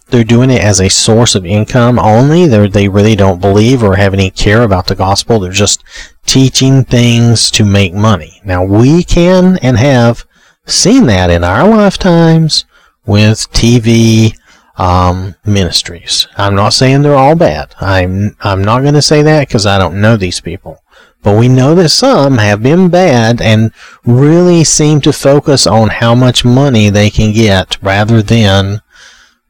they're 0.09 0.23
doing 0.23 0.49
it 0.49 0.61
as 0.61 0.79
a 0.79 0.89
source 0.89 1.35
of 1.35 1.45
income 1.45 1.99
only. 1.99 2.47
They 2.47 2.67
they 2.67 2.87
really 2.87 3.15
don't 3.15 3.41
believe 3.41 3.83
or 3.83 3.95
have 3.95 4.13
any 4.13 4.31
care 4.31 4.63
about 4.63 4.87
the 4.87 4.95
gospel. 4.95 5.39
They're 5.39 5.51
just 5.51 5.83
teaching 6.25 6.83
things 6.83 7.51
to 7.51 7.65
make 7.65 7.93
money. 7.93 8.41
Now 8.43 8.63
we 8.63 9.03
can 9.03 9.57
and 9.57 9.77
have 9.77 10.25
seen 10.65 11.05
that 11.07 11.29
in 11.29 11.43
our 11.43 11.67
lifetimes 11.67 12.65
with 13.05 13.51
TV 13.51 14.37
um, 14.77 15.35
ministries. 15.45 16.27
I'm 16.37 16.55
not 16.55 16.73
saying 16.73 17.01
they're 17.01 17.15
all 17.15 17.35
bad. 17.35 17.73
I'm 17.79 18.35
I'm 18.41 18.63
not 18.63 18.81
going 18.81 18.93
to 18.93 19.01
say 19.01 19.21
that 19.23 19.47
because 19.47 19.65
I 19.65 19.77
don't 19.77 20.01
know 20.01 20.17
these 20.17 20.41
people. 20.41 20.81
But 21.23 21.37
we 21.37 21.49
know 21.49 21.75
that 21.75 21.89
some 21.89 22.37
have 22.37 22.61
been 22.63 22.89
bad 22.89 23.41
and 23.41 23.71
really 24.05 24.63
seem 24.63 25.01
to 25.01 25.11
focus 25.11 25.65
on 25.65 25.89
how 25.89 26.15
much 26.15 26.45
money 26.45 26.89
they 26.89 27.09
can 27.09 27.33
get 27.33 27.81
rather 27.81 28.21
than 28.21 28.81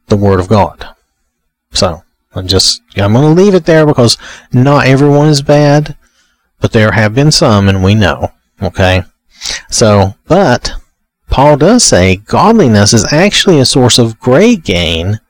the 0.08 0.16
Word 0.16 0.40
of 0.40 0.48
God. 0.48 0.86
So, 1.72 2.02
I'm 2.34 2.46
just, 2.46 2.82
I'm 2.96 3.12
going 3.12 3.34
to 3.34 3.42
leave 3.42 3.54
it 3.54 3.64
there 3.64 3.86
because 3.86 4.18
not 4.52 4.86
everyone 4.86 5.28
is 5.28 5.42
bad, 5.42 5.96
but 6.60 6.72
there 6.72 6.92
have 6.92 7.14
been 7.14 7.30
some, 7.30 7.68
and 7.68 7.82
we 7.82 7.94
know. 7.94 8.32
Okay? 8.62 9.02
So, 9.70 10.14
but 10.26 10.72
Paul 11.30 11.56
does 11.56 11.84
say 11.84 12.16
godliness 12.16 12.92
is 12.92 13.12
actually 13.12 13.60
a 13.60 13.64
source 13.64 13.98
of 13.98 14.18
great 14.18 14.64
gain 14.64 15.20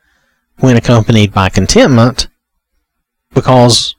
when 0.58 0.76
accompanied 0.76 1.32
by 1.32 1.48
contentment 1.48 2.28
because 3.34 3.94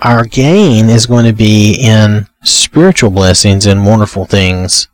our 0.00 0.24
gain 0.24 0.88
is 0.88 1.06
going 1.06 1.24
to 1.24 1.32
be 1.32 1.74
in 1.80 2.26
spiritual 2.42 3.10
blessings 3.10 3.66
and 3.66 3.86
wonderful 3.86 4.24
things. 4.24 4.88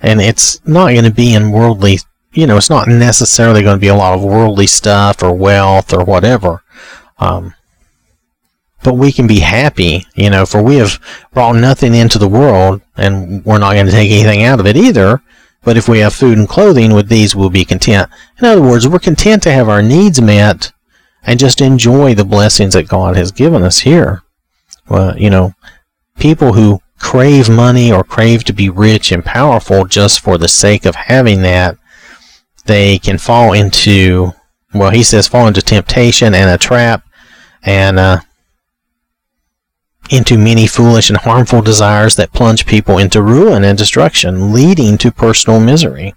And 0.00 0.20
it's 0.20 0.66
not 0.66 0.90
going 0.90 1.04
to 1.04 1.12
be 1.12 1.34
in 1.34 1.52
worldly 1.52 1.98
you 2.36 2.46
know, 2.46 2.58
it's 2.58 2.70
not 2.70 2.86
necessarily 2.86 3.62
going 3.62 3.76
to 3.76 3.80
be 3.80 3.88
a 3.88 3.94
lot 3.94 4.12
of 4.12 4.22
worldly 4.22 4.66
stuff 4.66 5.22
or 5.22 5.32
wealth 5.32 5.92
or 5.94 6.04
whatever. 6.04 6.62
Um, 7.18 7.54
but 8.82 8.94
we 8.94 9.10
can 9.10 9.26
be 9.26 9.40
happy, 9.40 10.06
you 10.14 10.28
know, 10.28 10.44
for 10.44 10.62
we 10.62 10.76
have 10.76 11.00
brought 11.32 11.56
nothing 11.56 11.94
into 11.94 12.18
the 12.18 12.28
world 12.28 12.82
and 12.96 13.42
we're 13.46 13.58
not 13.58 13.72
going 13.72 13.86
to 13.86 13.92
take 13.92 14.10
anything 14.10 14.42
out 14.42 14.60
of 14.60 14.66
it 14.66 14.76
either. 14.76 15.22
But 15.64 15.78
if 15.78 15.88
we 15.88 16.00
have 16.00 16.14
food 16.14 16.36
and 16.36 16.48
clothing, 16.48 16.92
with 16.92 17.08
these 17.08 17.34
we'll 17.34 17.50
be 17.50 17.64
content. 17.64 18.10
In 18.38 18.44
other 18.44 18.62
words, 18.62 18.86
we're 18.86 18.98
content 18.98 19.42
to 19.44 19.52
have 19.52 19.68
our 19.68 19.82
needs 19.82 20.20
met 20.20 20.72
and 21.24 21.40
just 21.40 21.62
enjoy 21.62 22.14
the 22.14 22.24
blessings 22.24 22.74
that 22.74 22.86
God 22.86 23.16
has 23.16 23.32
given 23.32 23.62
us 23.62 23.80
here. 23.80 24.22
Well, 24.90 25.18
you 25.18 25.30
know, 25.30 25.54
people 26.18 26.52
who 26.52 26.80
crave 26.98 27.48
money 27.48 27.90
or 27.90 28.04
crave 28.04 28.44
to 28.44 28.52
be 28.52 28.68
rich 28.68 29.10
and 29.10 29.24
powerful 29.24 29.86
just 29.86 30.20
for 30.20 30.36
the 30.36 30.48
sake 30.48 30.84
of 30.84 30.94
having 30.94 31.40
that 31.42 31.78
they 32.66 32.98
can 32.98 33.18
fall 33.18 33.52
into, 33.52 34.32
well, 34.74 34.90
he 34.90 35.02
says, 35.02 35.28
fall 35.28 35.46
into 35.48 35.62
temptation 35.62 36.34
and 36.34 36.50
a 36.50 36.58
trap, 36.58 37.04
and 37.62 37.98
uh, 37.98 38.20
into 40.10 40.38
many 40.38 40.66
foolish 40.66 41.10
and 41.10 41.18
harmful 41.18 41.62
desires 41.62 42.16
that 42.16 42.32
plunge 42.32 42.66
people 42.66 42.98
into 42.98 43.22
ruin 43.22 43.64
and 43.64 43.78
destruction, 43.78 44.52
leading 44.52 44.98
to 44.98 45.10
personal 45.10 45.60
misery. 45.60 46.14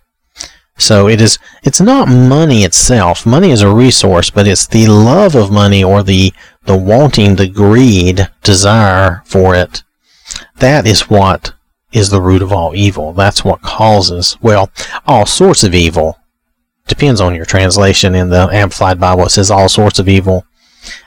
So 0.77 1.09
it 1.09 1.19
is 1.19 1.39
it's 1.63 1.81
not 1.81 2.07
money 2.07 2.63
itself. 2.63 3.25
Money 3.25 3.51
is 3.51 3.61
a 3.61 3.73
resource, 3.73 4.29
but 4.29 4.47
it's 4.47 4.65
the 4.65 4.87
love 4.87 5.35
of 5.35 5.51
money 5.51 5.83
or 5.83 6.03
the 6.03 6.33
the 6.63 6.77
wanting, 6.77 7.35
the 7.35 7.49
greed, 7.49 8.29
desire 8.43 9.21
for 9.25 9.55
it. 9.55 9.83
That 10.57 10.87
is 10.87 11.09
what 11.09 11.53
is 11.91 12.09
the 12.09 12.21
root 12.21 12.41
of 12.41 12.53
all 12.53 12.75
evil. 12.75 13.13
That's 13.13 13.43
what 13.43 13.61
causes, 13.61 14.37
well, 14.41 14.69
all 15.05 15.25
sorts 15.25 15.63
of 15.63 15.73
evil 15.73 16.18
depends 16.89 17.21
on 17.21 17.35
your 17.35 17.45
translation. 17.45 18.15
In 18.15 18.29
the 18.29 18.49
Amplified 18.51 18.99
Bible, 18.99 19.25
it 19.25 19.29
says 19.29 19.51
all 19.51 19.69
sorts 19.69 19.99
of 19.99 20.09
evil, 20.09 20.45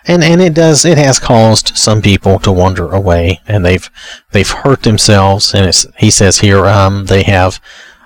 and 0.07 0.23
and 0.23 0.41
it 0.41 0.55
does 0.55 0.85
it 0.85 0.99
has 0.99 1.19
caused 1.19 1.77
some 1.77 2.03
people 2.03 2.39
to 2.41 2.53
wander 2.53 2.91
away, 2.91 3.41
and 3.47 3.65
they've 3.65 3.89
they've 4.33 4.51
hurt 4.51 4.83
themselves, 4.83 5.55
and 5.55 5.67
it's, 5.67 5.87
he 5.99 6.11
says 6.11 6.39
here 6.39 6.67
um, 6.67 7.07
they 7.07 7.23
have 7.25 7.61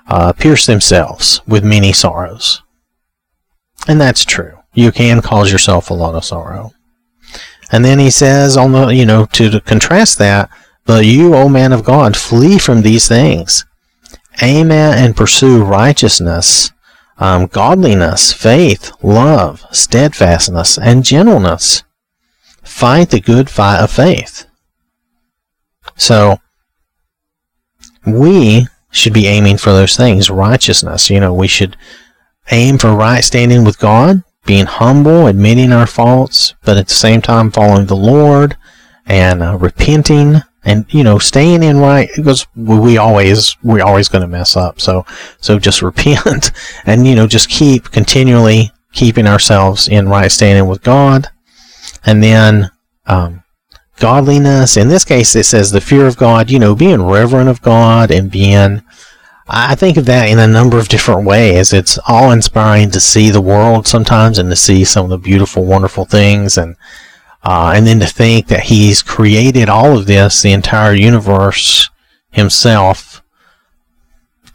uh, 0.08 0.32
pierced 0.32 0.66
themselves 0.66 1.40
with 1.46 1.64
many 1.64 1.92
sorrows, 1.92 2.62
and 3.86 4.00
that's 4.00 4.24
true. 4.24 4.58
You 4.74 4.92
can 4.92 5.22
cause 5.22 5.52
yourself 5.52 5.90
a 5.90 5.94
lot 5.94 6.14
of 6.14 6.24
sorrow, 6.24 6.72
and 7.70 7.84
then 7.84 7.98
he 7.98 8.10
says 8.10 8.56
on 8.56 8.72
the 8.72 8.88
you 8.88 9.06
know 9.06 9.26
to, 9.26 9.50
to 9.50 9.60
contrast 9.60 10.18
that, 10.18 10.50
but 10.84 11.04
you, 11.04 11.34
O 11.34 11.48
man 11.48 11.72
of 11.72 11.84
God, 11.84 12.16
flee 12.16 12.58
from 12.58 12.82
these 12.82 13.08
things. 13.08 13.64
Aim 14.42 14.70
at 14.70 14.98
and 14.98 15.16
pursue 15.16 15.64
righteousness, 15.64 16.70
um, 17.18 17.46
godliness, 17.46 18.33
faith, 18.33 18.92
love, 19.02 19.64
steadfastness, 19.72 20.79
and 20.79 21.05
gentleness. 21.05 21.83
Fight 22.62 23.11
the 23.11 23.20
good 23.20 23.48
fight 23.48 23.81
of 23.81 23.90
faith. 23.90 24.46
So, 25.96 26.38
we 28.07 28.66
should 28.90 29.12
be 29.12 29.26
aiming 29.26 29.59
for 29.59 29.70
those 29.70 29.96
things 29.96 30.31
righteousness. 30.31 31.11
You 31.11 31.20
know, 31.20 31.35
we 31.35 31.48
should 31.48 31.76
aim 32.50 32.79
for 32.79 32.94
right 32.94 33.22
standing 33.22 33.64
with 33.64 33.79
God, 33.79 34.22
being 34.44 34.66
humble, 34.66 35.26
admitting 35.26 35.72
our 35.72 35.87
faults, 35.87 36.55
but 36.64 36.76
at 36.76 36.88
the 36.88 36.94
same 36.94 37.22
time 37.22 37.50
following 37.50 37.87
the 37.87 37.96
Lord 37.96 38.57
and 39.07 39.42
uh, 39.42 39.57
repenting 39.59 40.42
and 40.66 40.85
you 40.92 41.05
know 41.05 41.18
staying 41.18 41.62
in 41.62 41.79
right 41.79 42.11
because 42.16 42.46
we 42.57 42.98
always 42.98 43.57
we're 43.62 43.85
always 43.85 44.09
going 44.09 44.22
to 44.22 44.29
mess 44.29 44.57
up. 44.57 44.81
So 44.81 45.07
so 45.40 45.59
just 45.59 45.81
repent 45.90 46.50
and 46.85 47.07
you 47.07 47.14
know 47.14 47.26
just 47.26 47.48
keep 47.48 47.90
continually 47.90 48.72
keeping 48.92 49.26
ourselves 49.26 49.88
in 49.88 50.09
right 50.09 50.31
standing 50.31 50.68
with 50.68 50.83
god. 50.83 51.29
And 52.05 52.22
then 52.22 52.70
um, 53.07 53.42
godliness. 53.98 54.76
In 54.76 54.88
this 54.88 55.05
case 55.05 55.35
it 55.35 55.44
says 55.44 55.70
the 55.70 55.81
fear 55.81 56.07
of 56.07 56.16
god 56.18 56.50
you 56.50 56.59
know 56.59 56.74
being 56.74 57.02
reverent 57.02 57.48
of 57.48 57.62
god 57.62 58.11
and 58.11 58.31
being 58.31 58.83
I 59.48 59.76
think 59.76 59.96
of 59.96 60.07
that 60.07 60.29
in 60.29 60.40
a 60.40 60.46
number 60.48 60.76
of 60.76 60.88
different 60.88 61.24
ways. 61.24 61.72
It's 61.72 62.00
all 62.09 62.33
inspiring 62.33 62.90
to 62.90 62.98
see 62.98 63.31
the 63.31 63.40
world 63.40 63.87
sometimes 63.87 64.40
and 64.40 64.50
to 64.50 64.57
see 64.57 64.85
some 64.85 65.05
of 65.05 65.11
the 65.11 65.18
beautiful, 65.18 65.64
wonderful 65.64 66.05
things 66.05 66.59
and 66.59 66.74
uh, 67.48 67.74
and 67.76 67.87
then 67.87 68.00
to 68.00 68.06
think 68.06 68.48
that 68.48 68.64
he's 68.64 69.04
created 69.04 69.68
all 69.68 69.96
of 69.96 70.06
this, 70.06 70.42
the 70.42 70.50
entire 70.50 70.94
universe 70.94 71.88
himself, 72.32 73.22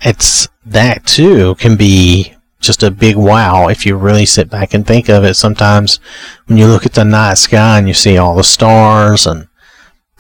it's 0.02 0.50
that 0.66 1.06
too 1.06 1.56
can 1.56 1.78
be 1.78 2.34
just 2.60 2.84
a 2.84 2.92
big 2.92 3.16
wow 3.16 3.70
if 3.70 3.86
you 3.86 3.96
really 3.96 4.26
sit 4.26 4.50
back 4.50 4.74
and 4.74 4.86
think 4.86 5.08
of 5.08 5.24
it. 5.24 5.36
Sometimes 5.36 6.02
when 6.48 6.58
you 6.58 6.68
look 6.68 6.86
at 6.86 6.92
the 6.92 7.06
night 7.06 7.38
sky 7.38 7.78
and 7.78 7.88
you 7.88 7.94
see 7.94 8.18
all 8.18 8.36
the 8.36 8.44
stars 8.44 9.26
and 9.26 9.48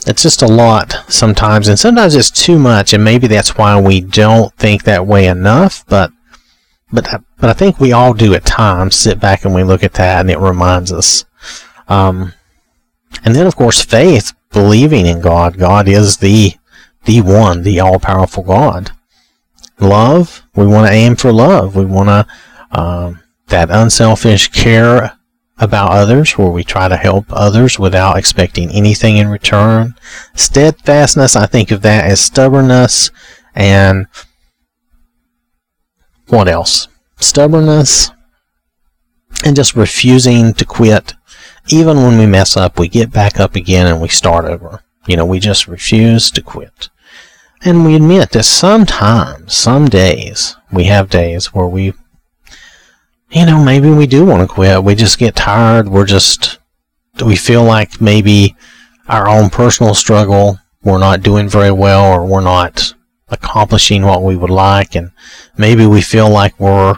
it's 0.07 0.23
just 0.23 0.41
a 0.41 0.47
lot 0.47 0.93
sometimes 1.09 1.67
and 1.67 1.77
sometimes 1.77 2.15
it's 2.15 2.31
too 2.31 2.57
much 2.57 2.93
and 2.93 3.03
maybe 3.03 3.27
that's 3.27 3.57
why 3.57 3.77
we 3.81 3.99
don't 3.99 4.55
think 4.55 4.83
that 4.83 5.05
way 5.05 5.27
enough 5.27 5.85
but 5.87 6.13
but 6.89 7.21
but 7.37 7.49
I 7.49 7.53
think 7.53 7.81
we 7.81 7.91
all 7.91 8.13
do 8.13 8.33
at 8.33 8.45
times 8.45 8.95
sit 8.95 9.19
back 9.19 9.43
and 9.43 9.53
we 9.53 9.65
look 9.65 9.83
at 9.83 9.93
that 9.95 10.21
and 10.21 10.31
it 10.31 10.39
reminds 10.39 10.93
us 10.93 11.25
um, 11.89 12.33
and 13.23 13.35
then, 13.35 13.47
of 13.47 13.55
course, 13.55 13.83
faith, 13.83 14.33
believing 14.51 15.05
in 15.05 15.21
God. 15.21 15.57
God 15.57 15.87
is 15.87 16.17
the, 16.17 16.53
the 17.05 17.21
one, 17.21 17.63
the 17.63 17.79
all 17.79 17.99
powerful 17.99 18.43
God. 18.43 18.91
Love, 19.79 20.43
we 20.55 20.65
want 20.67 20.87
to 20.87 20.93
aim 20.93 21.15
for 21.15 21.31
love. 21.31 21.75
We 21.75 21.85
want 21.85 22.09
to, 22.09 22.79
um, 22.79 23.21
that 23.47 23.69
unselfish 23.69 24.49
care 24.49 25.17
about 25.57 25.91
others 25.91 26.37
where 26.37 26.49
we 26.49 26.63
try 26.63 26.87
to 26.87 26.97
help 26.97 27.25
others 27.29 27.77
without 27.77 28.17
expecting 28.17 28.71
anything 28.71 29.17
in 29.17 29.27
return. 29.27 29.93
Steadfastness, 30.33 31.35
I 31.35 31.45
think 31.45 31.71
of 31.71 31.83
that 31.83 32.05
as 32.05 32.19
stubbornness 32.19 33.11
and 33.53 34.07
what 36.27 36.47
else? 36.47 36.87
Stubbornness 37.17 38.11
and 39.45 39.55
just 39.55 39.75
refusing 39.75 40.53
to 40.53 40.65
quit 40.65 41.13
even 41.69 41.97
when 41.97 42.17
we 42.17 42.25
mess 42.25 42.57
up, 42.57 42.79
we 42.79 42.87
get 42.87 43.11
back 43.11 43.39
up 43.39 43.55
again 43.55 43.87
and 43.87 44.01
we 44.01 44.07
start 44.07 44.45
over. 44.45 44.83
You 45.07 45.17
know, 45.17 45.25
we 45.25 45.39
just 45.39 45.67
refuse 45.67 46.31
to 46.31 46.41
quit. 46.41 46.89
And 47.63 47.85
we 47.85 47.95
admit 47.95 48.31
that 48.31 48.43
sometimes, 48.43 49.55
some 49.55 49.87
days, 49.87 50.55
we 50.71 50.85
have 50.85 51.09
days 51.09 51.53
where 51.53 51.67
we, 51.67 51.93
you 53.29 53.45
know, 53.45 53.63
maybe 53.63 53.89
we 53.89 54.07
do 54.07 54.25
want 54.25 54.41
to 54.41 54.53
quit. 54.53 54.83
We 54.83 54.95
just 54.95 55.19
get 55.19 55.35
tired. 55.35 55.87
We're 55.87 56.05
just, 56.05 56.57
we 57.23 57.35
feel 57.35 57.63
like 57.63 58.01
maybe 58.01 58.55
our 59.07 59.29
own 59.29 59.49
personal 59.49 59.93
struggle, 59.93 60.59
we're 60.83 60.97
not 60.97 61.21
doing 61.21 61.49
very 61.49 61.71
well 61.71 62.11
or 62.11 62.25
we're 62.25 62.41
not 62.41 62.93
accomplishing 63.29 64.03
what 64.03 64.23
we 64.23 64.35
would 64.35 64.49
like. 64.49 64.95
And 64.95 65.11
maybe 65.57 65.85
we 65.85 66.01
feel 66.01 66.29
like 66.29 66.59
we're 66.59 66.95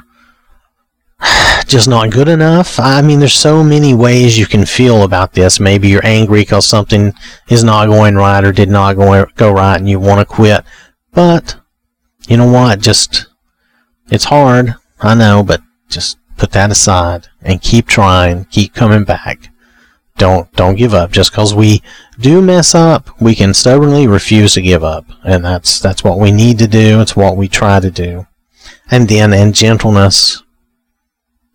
just 1.67 1.87
not 1.87 2.11
good 2.11 2.27
enough. 2.27 2.79
I 2.79 3.01
mean, 3.01 3.19
there's 3.19 3.33
so 3.33 3.63
many 3.63 3.93
ways 3.93 4.37
you 4.37 4.45
can 4.45 4.65
feel 4.65 5.03
about 5.03 5.33
this. 5.33 5.59
Maybe 5.59 5.87
you're 5.87 6.05
angry 6.05 6.41
because 6.41 6.67
something 6.67 7.13
is 7.49 7.63
not 7.63 7.87
going 7.87 8.15
right 8.15 8.43
or 8.43 8.51
did 8.51 8.69
not 8.69 8.95
go, 8.95 9.25
go 9.35 9.51
right 9.51 9.77
and 9.77 9.87
you 9.87 9.99
want 9.99 10.19
to 10.19 10.25
quit. 10.25 10.63
But, 11.11 11.55
you 12.27 12.37
know 12.37 12.51
what? 12.51 12.79
Just, 12.79 13.27
it's 14.09 14.25
hard. 14.25 14.75
I 14.99 15.15
know, 15.15 15.43
but 15.43 15.61
just 15.89 16.17
put 16.37 16.51
that 16.51 16.71
aside 16.71 17.27
and 17.41 17.61
keep 17.61 17.87
trying. 17.87 18.45
Keep 18.45 18.73
coming 18.73 19.03
back. 19.03 19.49
Don't, 20.17 20.51
don't 20.53 20.75
give 20.75 20.93
up. 20.93 21.11
Just 21.11 21.31
because 21.31 21.53
we 21.53 21.81
do 22.19 22.41
mess 22.41 22.75
up, 22.75 23.09
we 23.21 23.35
can 23.35 23.53
stubbornly 23.53 24.07
refuse 24.07 24.53
to 24.53 24.61
give 24.61 24.83
up. 24.83 25.05
And 25.23 25.43
that's, 25.43 25.79
that's 25.79 26.03
what 26.03 26.19
we 26.19 26.31
need 26.31 26.59
to 26.59 26.67
do. 26.67 27.01
It's 27.01 27.15
what 27.15 27.37
we 27.37 27.47
try 27.47 27.79
to 27.79 27.91
do. 27.91 28.27
And 28.91 29.07
then 29.07 29.33
in 29.33 29.53
gentleness, 29.53 30.43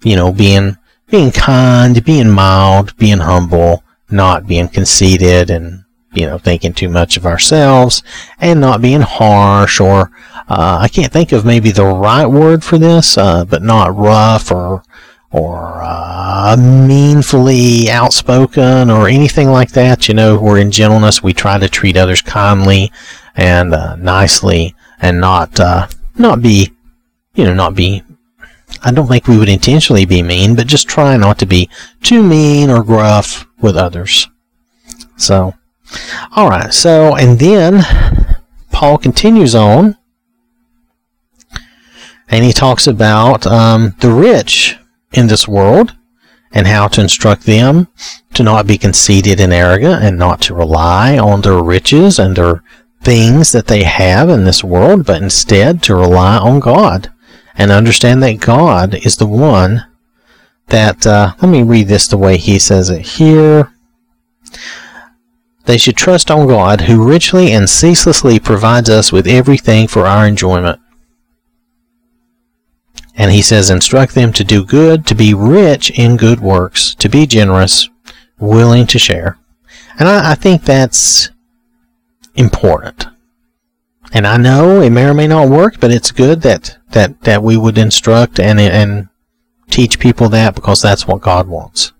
you 0.02 0.16
know, 0.16 0.32
being 0.32 0.76
being 1.08 1.32
kind, 1.32 2.04
being 2.04 2.30
mild, 2.30 2.96
being 2.98 3.18
humble, 3.18 3.82
not 4.10 4.46
being 4.46 4.68
conceited 4.68 5.50
and 5.50 5.84
you 6.14 6.26
know 6.26 6.38
thinking 6.38 6.72
too 6.72 6.88
much 6.88 7.16
of 7.16 7.26
ourselves, 7.26 8.02
and 8.40 8.60
not 8.60 8.82
being 8.82 9.00
harsh 9.00 9.80
or 9.80 10.10
uh, 10.48 10.78
I 10.80 10.88
can't 10.88 11.12
think 11.12 11.32
of 11.32 11.44
maybe 11.44 11.70
the 11.70 11.84
right 11.84 12.26
word 12.26 12.64
for 12.64 12.78
this, 12.78 13.18
uh, 13.18 13.44
but 13.44 13.62
not 13.62 13.94
rough 13.94 14.50
or 14.50 14.82
or 15.30 15.82
uh, 15.82 16.56
meanfully 16.58 17.88
outspoken 17.88 18.90
or 18.90 19.08
anything 19.08 19.50
like 19.50 19.72
that. 19.72 20.08
You 20.08 20.14
know, 20.14 20.38
we're 20.40 20.58
in 20.58 20.70
gentleness. 20.70 21.22
We 21.22 21.34
try 21.34 21.58
to 21.58 21.68
treat 21.68 21.98
others 21.98 22.22
kindly 22.22 22.90
and 23.36 23.74
uh, 23.74 23.96
nicely, 23.96 24.74
and 25.00 25.20
not 25.20 25.60
uh, 25.60 25.88
not 26.16 26.40
be 26.40 26.72
you 27.34 27.44
know 27.44 27.54
not 27.54 27.74
be 27.74 28.02
I 28.82 28.92
don't 28.92 29.08
think 29.08 29.26
we 29.26 29.38
would 29.38 29.48
intentionally 29.48 30.04
be 30.04 30.22
mean, 30.22 30.54
but 30.54 30.66
just 30.66 30.88
try 30.88 31.16
not 31.16 31.38
to 31.38 31.46
be 31.46 31.68
too 32.02 32.22
mean 32.22 32.70
or 32.70 32.82
gruff 32.82 33.46
with 33.60 33.76
others. 33.76 34.28
So, 35.16 35.54
alright, 36.36 36.72
so, 36.72 37.16
and 37.16 37.38
then 37.38 37.84
Paul 38.70 38.98
continues 38.98 39.54
on, 39.54 39.96
and 42.28 42.44
he 42.44 42.52
talks 42.52 42.86
about 42.86 43.46
um, 43.46 43.96
the 44.00 44.12
rich 44.12 44.76
in 45.12 45.26
this 45.26 45.48
world 45.48 45.96
and 46.52 46.66
how 46.66 46.88
to 46.88 47.00
instruct 47.00 47.42
them 47.42 47.88
to 48.34 48.42
not 48.42 48.66
be 48.66 48.78
conceited 48.78 49.40
and 49.40 49.52
arrogant 49.52 50.02
and 50.04 50.18
not 50.18 50.40
to 50.42 50.54
rely 50.54 51.18
on 51.18 51.40
their 51.40 51.62
riches 51.62 52.18
and 52.18 52.36
their 52.36 52.62
things 53.02 53.52
that 53.52 53.66
they 53.66 53.82
have 53.82 54.28
in 54.28 54.44
this 54.44 54.62
world, 54.62 55.06
but 55.06 55.22
instead 55.22 55.82
to 55.82 55.94
rely 55.94 56.36
on 56.36 56.60
God 56.60 57.12
and 57.58 57.72
understand 57.72 58.22
that 58.22 58.40
God 58.40 58.94
is 59.04 59.16
the 59.16 59.26
one 59.26 59.84
that, 60.68 61.06
uh, 61.06 61.34
let 61.42 61.50
me 61.50 61.62
read 61.62 61.88
this 61.88 62.06
the 62.06 62.16
way 62.16 62.38
he 62.38 62.58
says 62.58 62.88
it 62.88 63.02
here. 63.02 63.72
They 65.64 65.76
should 65.76 65.96
trust 65.96 66.30
on 66.30 66.46
God, 66.46 66.82
who 66.82 67.06
richly 67.06 67.52
and 67.52 67.68
ceaselessly 67.68 68.38
provides 68.38 68.88
us 68.88 69.12
with 69.12 69.26
everything 69.26 69.88
for 69.88 70.06
our 70.06 70.26
enjoyment. 70.26 70.80
And 73.14 73.32
he 73.32 73.42
says, 73.42 73.68
instruct 73.68 74.14
them 74.14 74.32
to 74.34 74.44
do 74.44 74.64
good, 74.64 75.04
to 75.06 75.14
be 75.14 75.34
rich 75.34 75.90
in 75.90 76.16
good 76.16 76.40
works, 76.40 76.94
to 76.94 77.08
be 77.08 77.26
generous, 77.26 77.88
willing 78.38 78.86
to 78.86 78.98
share. 78.98 79.36
And 79.98 80.08
I, 80.08 80.32
I 80.32 80.34
think 80.36 80.62
that's 80.62 81.30
important. 82.36 83.06
And 84.12 84.26
I 84.26 84.36
know 84.36 84.80
it 84.80 84.90
may 84.90 85.04
or 85.04 85.14
may 85.14 85.26
not 85.26 85.48
work, 85.48 85.80
but 85.80 85.90
it's 85.90 86.10
good 86.10 86.42
that, 86.42 86.78
that, 86.90 87.20
that 87.22 87.42
we 87.42 87.56
would 87.56 87.76
instruct 87.76 88.40
and, 88.40 88.58
and 88.58 89.08
teach 89.70 89.98
people 89.98 90.28
that 90.30 90.54
because 90.54 90.80
that's 90.80 91.06
what 91.06 91.20
God 91.20 91.46
wants. 91.46 91.92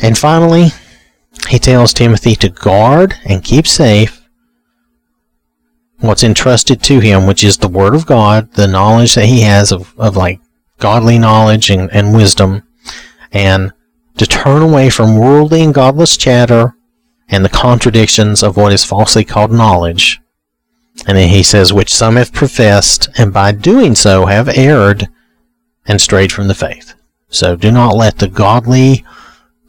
And 0.00 0.16
finally, 0.16 0.68
he 1.48 1.58
tells 1.58 1.92
Timothy 1.92 2.34
to 2.36 2.48
guard 2.48 3.14
and 3.24 3.42
keep 3.42 3.66
safe 3.66 4.22
what's 6.00 6.24
entrusted 6.24 6.82
to 6.82 7.00
him, 7.00 7.26
which 7.26 7.44
is 7.44 7.58
the 7.58 7.68
Word 7.68 7.94
of 7.94 8.06
God, 8.06 8.52
the 8.54 8.66
knowledge 8.66 9.14
that 9.14 9.26
he 9.26 9.40
has 9.42 9.72
of, 9.72 9.98
of 9.98 10.16
like 10.16 10.40
godly 10.78 11.18
knowledge 11.18 11.70
and, 11.70 11.90
and 11.92 12.14
wisdom, 12.14 12.62
and 13.30 13.72
to 14.18 14.26
turn 14.26 14.62
away 14.62 14.90
from 14.90 15.16
worldly 15.16 15.62
and 15.62 15.72
godless 15.72 16.16
chatter 16.16 16.74
and 17.28 17.44
the 17.44 17.48
contradictions 17.48 18.42
of 18.42 18.56
what 18.56 18.72
is 18.72 18.84
falsely 18.84 19.24
called 19.24 19.52
knowledge, 19.52 20.20
and 21.06 21.16
then 21.16 21.28
he 21.28 21.42
says, 21.42 21.72
which 21.72 21.92
some 21.92 22.16
have 22.16 22.32
professed, 22.32 23.08
and 23.18 23.32
by 23.32 23.52
doing 23.52 23.94
so 23.94 24.26
have 24.26 24.48
erred 24.48 25.08
and 25.86 26.00
strayed 26.00 26.30
from 26.32 26.48
the 26.48 26.54
faith. 26.54 26.94
So 27.28 27.56
do 27.56 27.72
not 27.72 27.96
let 27.96 28.18
the 28.18 28.28
godly, 28.28 29.04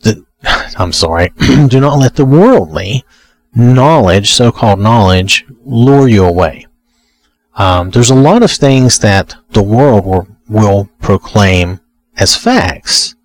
the, 0.01 0.25
I'm 0.77 0.91
sorry, 0.91 1.29
do 1.67 1.79
not 1.79 1.97
let 1.97 2.15
the 2.15 2.25
worldly 2.25 3.03
knowledge, 3.55 4.33
so-called 4.33 4.79
knowledge, 4.79 5.45
lure 5.63 6.07
you 6.07 6.25
away. 6.25 6.65
Um, 7.55 7.91
there's 7.91 8.09
a 8.09 8.15
lot 8.15 8.43
of 8.43 8.51
things 8.51 8.99
that 8.99 9.35
the 9.51 9.63
world 9.63 10.05
will, 10.05 10.27
will 10.49 10.89
proclaim 11.01 11.79
as 12.17 12.35
facts 12.35 13.15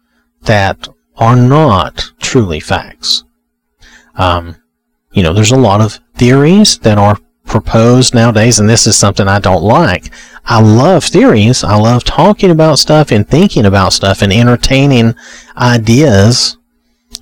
that 0.42 0.88
are 1.16 1.36
not 1.36 2.12
truly 2.20 2.60
facts. 2.60 3.24
Um, 4.16 4.56
you 5.12 5.22
know, 5.22 5.32
there's 5.32 5.52
a 5.52 5.56
lot 5.56 5.80
of 5.80 6.00
theories 6.14 6.78
that 6.80 6.98
are 6.98 7.18
proposed 7.48 8.14
nowadays, 8.14 8.60
and 8.60 8.68
this 8.68 8.86
is 8.86 8.96
something 8.96 9.26
I 9.26 9.40
don't 9.40 9.62
like. 9.62 10.12
I 10.44 10.60
love 10.60 11.04
theories. 11.04 11.64
I 11.64 11.76
love 11.76 12.04
talking 12.04 12.50
about 12.50 12.78
stuff 12.78 13.10
and 13.10 13.28
thinking 13.28 13.66
about 13.66 13.92
stuff 13.92 14.22
and 14.22 14.32
entertaining 14.32 15.14
ideas, 15.56 16.56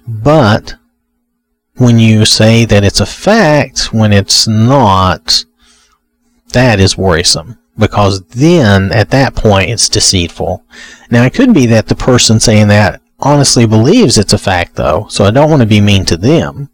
but 0.07 0.75
when 1.77 1.99
you 1.99 2.25
say 2.25 2.65
that 2.65 2.85
it's 2.85 3.01
a 3.01 3.07
fact 3.07 3.93
when 3.93 4.13
it's 4.13 4.47
not, 4.47 5.45
that 6.53 6.81
is 6.81 6.97
worrisome 6.97 7.59
because 7.79 8.23
then 8.29 8.93
at 8.93 9.11
that 9.11 9.35
point 9.35 9.71
it's 9.71 9.89
deceitful. 9.89 10.65
Now 11.11 11.25
it 11.25 11.35
could 11.35 11.53
be 11.53 11.67
that 11.67 11.87
the 11.87 11.95
person 11.95 12.41
saying 12.41 12.69
that 12.69 13.03
honestly 13.21 13.67
believes 13.67 14.19
it's 14.19 14.33
a 14.33 14.39
fact 14.39 14.77
though, 14.77 15.07
so 15.09 15.25
I 15.25 15.31
don't 15.31 15.51
want 15.51 15.63
to 15.63 15.69
be 15.69 15.81
mean 15.81 16.05
to 16.07 16.17
them. 16.17 16.71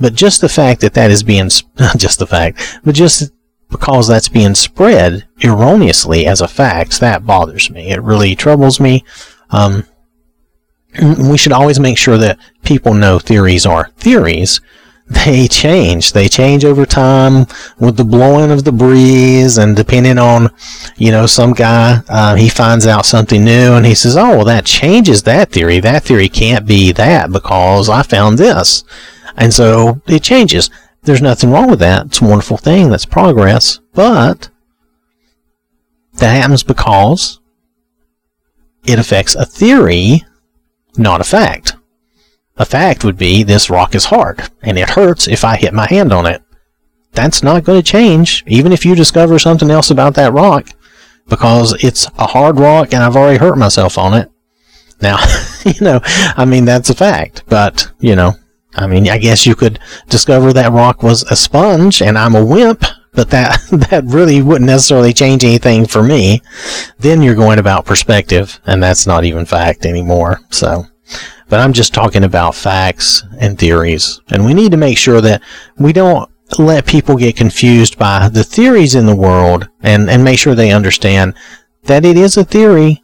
But 0.00 0.14
just 0.14 0.40
the 0.40 0.48
fact 0.48 0.80
that 0.80 0.94
that 0.94 1.10
is 1.10 1.22
being, 1.22 1.50
not 1.78 1.98
just 1.98 2.18
the 2.18 2.26
fact, 2.26 2.80
but 2.84 2.94
just 2.94 3.32
because 3.70 4.08
that's 4.08 4.28
being 4.28 4.54
spread 4.54 5.28
erroneously 5.44 6.26
as 6.26 6.40
a 6.40 6.48
fact, 6.48 6.98
that 7.00 7.24
bothers 7.26 7.70
me. 7.70 7.90
It 7.90 8.02
really 8.02 8.34
troubles 8.34 8.80
me. 8.80 9.04
Um, 9.50 9.84
we 11.28 11.38
should 11.38 11.52
always 11.52 11.78
make 11.78 11.96
sure 11.96 12.18
that 12.18 12.38
people 12.64 12.94
know 12.94 13.18
theories 13.18 13.64
are 13.64 13.90
theories. 13.96 14.60
They 15.08 15.48
change. 15.48 16.12
They 16.12 16.28
change 16.28 16.64
over 16.64 16.86
time 16.86 17.46
with 17.80 17.96
the 17.96 18.04
blowing 18.04 18.52
of 18.52 18.62
the 18.62 18.70
breeze, 18.70 19.58
and 19.58 19.74
depending 19.74 20.18
on, 20.18 20.50
you 20.96 21.10
know, 21.10 21.26
some 21.26 21.52
guy, 21.52 22.00
uh, 22.08 22.36
he 22.36 22.48
finds 22.48 22.86
out 22.86 23.06
something 23.06 23.44
new, 23.44 23.72
and 23.72 23.84
he 23.84 23.94
says, 23.94 24.16
"Oh, 24.16 24.36
well, 24.36 24.44
that 24.44 24.66
changes 24.66 25.24
that 25.24 25.50
theory. 25.50 25.80
That 25.80 26.04
theory 26.04 26.28
can't 26.28 26.64
be 26.64 26.92
that 26.92 27.32
because 27.32 27.88
I 27.88 28.02
found 28.02 28.38
this," 28.38 28.84
and 29.36 29.52
so 29.52 30.00
it 30.06 30.22
changes. 30.22 30.70
There's 31.02 31.22
nothing 31.22 31.50
wrong 31.50 31.70
with 31.70 31.78
that. 31.80 32.06
It's 32.06 32.20
a 32.20 32.24
wonderful 32.24 32.56
thing. 32.56 32.90
That's 32.90 33.06
progress, 33.06 33.80
but 33.94 34.50
that 36.14 36.30
happens 36.30 36.62
because 36.62 37.40
it 38.84 38.98
affects 38.98 39.34
a 39.34 39.44
theory 39.44 40.24
not 40.96 41.20
a 41.20 41.24
fact. 41.24 41.76
A 42.56 42.64
fact 42.64 43.04
would 43.04 43.16
be 43.16 43.42
this 43.42 43.70
rock 43.70 43.94
is 43.94 44.06
hard, 44.06 44.50
and 44.62 44.78
it 44.78 44.90
hurts 44.90 45.28
if 45.28 45.44
I 45.44 45.56
hit 45.56 45.72
my 45.72 45.86
hand 45.86 46.12
on 46.12 46.26
it. 46.26 46.42
That's 47.12 47.42
not 47.42 47.64
going 47.64 47.80
to 47.80 47.90
change, 47.90 48.44
even 48.46 48.72
if 48.72 48.84
you 48.84 48.94
discover 48.94 49.38
something 49.38 49.70
else 49.70 49.90
about 49.90 50.14
that 50.14 50.32
rock, 50.32 50.68
because 51.28 51.82
it's 51.82 52.06
a 52.18 52.26
hard 52.26 52.58
rock 52.58 52.92
and 52.92 53.02
I've 53.02 53.16
already 53.16 53.38
hurt 53.38 53.56
myself 53.56 53.98
on 53.98 54.14
it. 54.14 54.30
Now, 55.00 55.18
you 55.64 55.80
know, 55.80 56.00
I 56.04 56.44
mean, 56.44 56.66
that's 56.66 56.90
a 56.90 56.94
fact, 56.94 57.44
but, 57.48 57.90
you 57.98 58.14
know, 58.14 58.34
I 58.74 58.86
mean, 58.86 59.08
I 59.08 59.18
guess 59.18 59.46
you 59.46 59.54
could 59.54 59.78
discover 60.08 60.52
that 60.52 60.72
rock 60.72 61.02
was 61.02 61.22
a 61.24 61.36
sponge 61.36 62.02
and 62.02 62.16
I'm 62.16 62.34
a 62.34 62.44
wimp, 62.44 62.84
but 63.12 63.30
that, 63.30 63.60
that 63.90 64.04
really 64.04 64.42
wouldn't 64.42 64.66
necessarily 64.66 65.12
change 65.12 65.44
anything 65.44 65.86
for 65.86 66.02
me. 66.02 66.42
Then 66.98 67.22
you're 67.22 67.34
going 67.34 67.58
about 67.58 67.86
perspective, 67.86 68.60
and 68.66 68.82
that's 68.82 69.06
not 69.06 69.24
even 69.24 69.44
fact 69.44 69.86
anymore, 69.86 70.40
so. 70.50 70.86
But 71.48 71.58
I'm 71.58 71.72
just 71.72 71.92
talking 71.92 72.22
about 72.22 72.54
facts 72.54 73.24
and 73.40 73.58
theories, 73.58 74.20
and 74.28 74.44
we 74.44 74.54
need 74.54 74.70
to 74.70 74.76
make 74.76 74.96
sure 74.96 75.20
that 75.20 75.42
we 75.78 75.92
don't 75.92 76.30
let 76.58 76.86
people 76.86 77.16
get 77.16 77.36
confused 77.36 77.98
by 77.98 78.28
the 78.28 78.44
theories 78.44 78.94
in 78.94 79.06
the 79.06 79.16
world 79.16 79.68
and, 79.82 80.08
and 80.10 80.24
make 80.24 80.38
sure 80.38 80.54
they 80.54 80.72
understand 80.72 81.34
that 81.84 82.04
it 82.04 82.16
is 82.16 82.36
a 82.36 82.44
theory, 82.44 83.02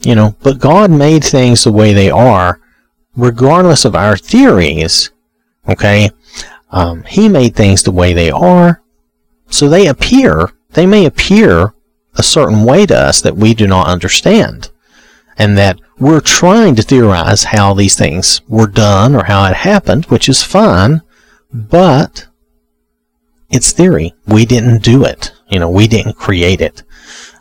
you 0.00 0.14
know, 0.14 0.36
but 0.42 0.58
God 0.58 0.90
made 0.90 1.24
things 1.24 1.64
the 1.64 1.72
way 1.72 1.92
they 1.92 2.10
are, 2.10 2.60
regardless 3.16 3.84
of 3.84 3.94
our 3.94 4.16
theories, 4.16 5.10
okay? 5.68 6.10
Um, 6.70 7.02
he 7.04 7.28
made 7.28 7.54
things 7.54 7.82
the 7.82 7.90
way 7.90 8.12
they 8.12 8.30
are, 8.30 8.82
so 9.48 9.68
they 9.68 9.86
appear, 9.86 10.52
they 10.70 10.86
may 10.86 11.04
appear 11.04 11.74
a 12.16 12.22
certain 12.22 12.64
way 12.64 12.86
to 12.86 12.96
us 12.96 13.20
that 13.22 13.36
we 13.36 13.54
do 13.54 13.66
not 13.66 13.88
understand. 13.88 14.70
And 15.38 15.56
that 15.56 15.80
we're 15.98 16.20
trying 16.20 16.74
to 16.74 16.82
theorize 16.82 17.44
how 17.44 17.72
these 17.72 17.96
things 17.96 18.42
were 18.46 18.66
done 18.66 19.14
or 19.14 19.24
how 19.24 19.44
it 19.46 19.56
happened, 19.56 20.04
which 20.06 20.28
is 20.28 20.42
fine, 20.42 21.00
but 21.52 22.26
it's 23.50 23.72
theory. 23.72 24.14
We 24.26 24.44
didn't 24.44 24.82
do 24.82 25.04
it. 25.04 25.32
You 25.48 25.58
know, 25.58 25.70
we 25.70 25.88
didn't 25.88 26.14
create 26.14 26.60
it. 26.60 26.82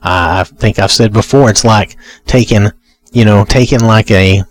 I 0.02 0.44
think 0.44 0.80
I've 0.80 0.92
said 0.92 1.12
before, 1.12 1.50
it's 1.50 1.66
like 1.66 1.98
taking, 2.26 2.70
you 3.12 3.26
know, 3.26 3.44
taking 3.44 3.82
like 3.82 4.10
a, 4.12 4.44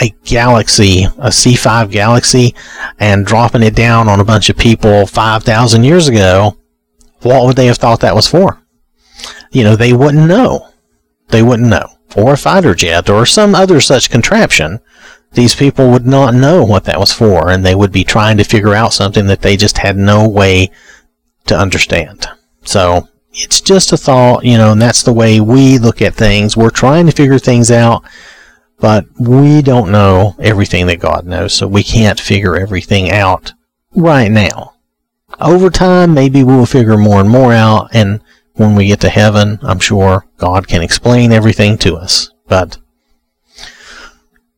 a 0.00 0.14
galaxy, 0.24 1.04
a 1.04 1.28
C5 1.28 1.90
galaxy, 1.90 2.54
and 2.98 3.26
dropping 3.26 3.62
it 3.62 3.74
down 3.74 4.08
on 4.08 4.20
a 4.20 4.24
bunch 4.24 4.48
of 4.48 4.56
people 4.56 5.06
5,000 5.06 5.84
years 5.84 6.08
ago 6.08 6.56
what 7.22 7.46
would 7.46 7.56
they 7.56 7.66
have 7.66 7.78
thought 7.78 8.00
that 8.00 8.14
was 8.14 8.26
for? 8.26 8.60
You 9.50 9.64
know, 9.64 9.76
they 9.76 9.92
wouldn't 9.92 10.26
know. 10.26 10.68
They 11.28 11.42
wouldn't 11.42 11.68
know. 11.68 11.88
Or 12.16 12.34
a 12.34 12.36
fighter 12.36 12.74
jet 12.74 13.08
or 13.08 13.24
some 13.24 13.54
other 13.54 13.80
such 13.80 14.10
contraption. 14.10 14.80
These 15.32 15.54
people 15.54 15.90
would 15.90 16.06
not 16.06 16.34
know 16.34 16.62
what 16.64 16.84
that 16.84 17.00
was 17.00 17.12
for, 17.12 17.48
and 17.48 17.64
they 17.64 17.74
would 17.74 17.92
be 17.92 18.04
trying 18.04 18.36
to 18.36 18.44
figure 18.44 18.74
out 18.74 18.92
something 18.92 19.26
that 19.26 19.40
they 19.40 19.56
just 19.56 19.78
had 19.78 19.96
no 19.96 20.28
way 20.28 20.70
to 21.46 21.56
understand. 21.58 22.26
So, 22.64 23.08
it's 23.32 23.62
just 23.62 23.92
a 23.92 23.96
thought, 23.96 24.44
you 24.44 24.58
know, 24.58 24.72
and 24.72 24.82
that's 24.82 25.02
the 25.02 25.12
way 25.12 25.40
we 25.40 25.78
look 25.78 26.02
at 26.02 26.14
things. 26.14 26.54
We're 26.54 26.68
trying 26.68 27.06
to 27.06 27.12
figure 27.12 27.38
things 27.38 27.70
out, 27.70 28.04
but 28.82 29.06
we 29.18 29.62
don't 29.62 29.90
know 29.90 30.36
everything 30.38 30.88
that 30.88 31.00
God 31.00 31.24
knows, 31.24 31.54
so 31.54 31.66
we 31.66 31.82
can't 31.82 32.20
figure 32.20 32.56
everything 32.56 33.10
out 33.10 33.54
right 33.94 34.30
now 34.30 34.72
over 35.40 35.70
time, 35.70 36.14
maybe 36.14 36.44
we'll 36.44 36.66
figure 36.66 36.96
more 36.96 37.20
and 37.20 37.28
more 37.28 37.52
out, 37.52 37.90
and 37.92 38.20
when 38.54 38.74
we 38.74 38.86
get 38.86 39.00
to 39.00 39.08
heaven, 39.08 39.58
I'm 39.62 39.78
sure 39.78 40.26
God 40.38 40.68
can 40.68 40.82
explain 40.82 41.32
everything 41.32 41.78
to 41.78 41.96
us. 41.96 42.30
But 42.46 42.78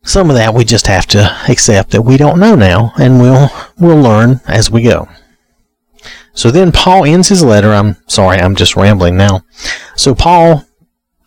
some 0.02 0.30
of 0.30 0.36
that 0.36 0.54
we 0.54 0.64
just 0.64 0.86
have 0.86 1.06
to 1.06 1.36
accept 1.48 1.90
that 1.90 2.02
we 2.02 2.16
don't 2.16 2.40
know 2.40 2.54
now, 2.54 2.92
and 2.98 3.20
we'll 3.20 3.48
we'll 3.78 4.00
learn 4.00 4.40
as 4.46 4.70
we 4.70 4.82
go. 4.82 5.08
So 6.32 6.50
then 6.50 6.72
Paul 6.72 7.04
ends 7.04 7.28
his 7.28 7.44
letter. 7.44 7.72
I'm 7.72 7.96
sorry, 8.08 8.38
I'm 8.38 8.56
just 8.56 8.76
rambling 8.76 9.16
now. 9.16 9.42
So 9.96 10.14
Paul 10.14 10.64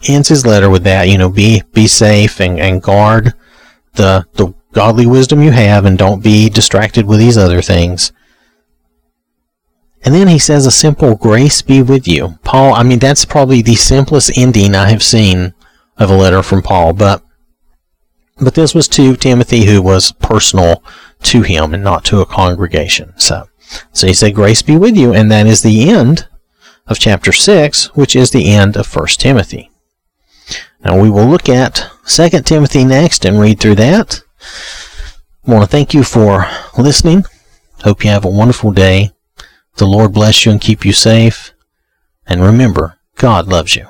ends 0.08 0.28
his 0.28 0.46
letter 0.46 0.70
with 0.70 0.84
that, 0.84 1.10
you 1.10 1.18
know, 1.18 1.30
be 1.30 1.64
be 1.74 1.88
safe 1.88 2.40
and, 2.40 2.60
and 2.60 2.82
guard 2.82 3.34
the 3.94 4.26
the 4.34 4.54
godly 4.74 5.08
wisdom 5.08 5.42
you 5.42 5.52
have 5.52 5.86
and 5.86 5.98
don't 5.98 6.24
be 6.24 6.50
distracted 6.50 7.06
with 7.06 7.20
these 7.20 7.38
other 7.38 7.62
things. 7.62 8.12
And 10.04 10.14
then 10.14 10.28
he 10.28 10.40
says 10.40 10.66
a 10.66 10.72
simple 10.72 11.16
grace 11.16 11.62
be 11.62 11.82
with 11.82 12.08
you. 12.08 12.38
Paul, 12.44 12.74
I 12.74 12.84
mean, 12.84 13.00
that's 13.00 13.26
probably 13.26 13.62
the 13.62 13.76
simplest 13.76 14.38
ending 14.38 14.76
I 14.76 14.90
have 14.90 15.04
seen 15.04 15.54
of 15.98 16.12
a 16.12 16.16
letter 16.16 16.44
from 16.44 16.62
Paul, 16.62 16.94
but 16.94 17.24
but 18.40 18.54
this 18.54 18.76
was 18.76 18.88
to 18.90 19.16
Timothy 19.16 19.66
who 19.66 19.82
was 19.82 20.12
personal 20.12 20.84
to 21.24 21.42
him 21.42 21.74
and 21.74 21.84
not 21.84 22.06
to 22.06 22.22
a 22.22 22.26
congregation. 22.26 23.14
So, 23.18 23.50
so 23.92 24.06
he 24.06 24.14
said, 24.14 24.36
Grace 24.36 24.62
be 24.62 24.78
with 24.78 24.96
you, 24.96 25.14
and 25.14 25.32
that 25.32 25.48
is 25.48 25.64
the 25.64 25.90
end 25.90 26.28
of 26.86 27.00
chapter 27.00 27.32
6, 27.32 27.96
which 27.96 28.16
is 28.16 28.30
the 28.30 28.52
end 28.52 28.78
of 28.78 28.96
1 28.96 29.08
Timothy. 29.18 29.72
Now 30.88 31.02
we 31.02 31.10
will 31.10 31.26
look 31.26 31.50
at 31.50 31.86
2 32.06 32.30
Timothy 32.44 32.86
next 32.86 33.26
and 33.26 33.42
read 33.42 33.60
through 33.60 33.76
that. 33.76 34.22
I 35.46 35.52
want 35.52 35.66
to 35.66 35.70
thank 35.70 35.94
you 35.94 36.06
for 36.06 36.46
listening. 36.78 37.26
Hope 37.84 38.06
you 38.06 38.10
have 38.10 38.24
a 38.24 38.30
wonderful 38.30 38.72
day. 38.72 39.12
The 39.76 39.86
Lord 39.86 40.14
bless 40.14 40.46
you 40.46 40.54
and 40.54 40.62
keep 40.62 40.86
you 40.86 40.94
safe. 40.94 41.54
And 42.26 42.42
remember, 42.42 42.98
God 43.18 43.50
loves 43.50 43.76
you. 43.76 43.88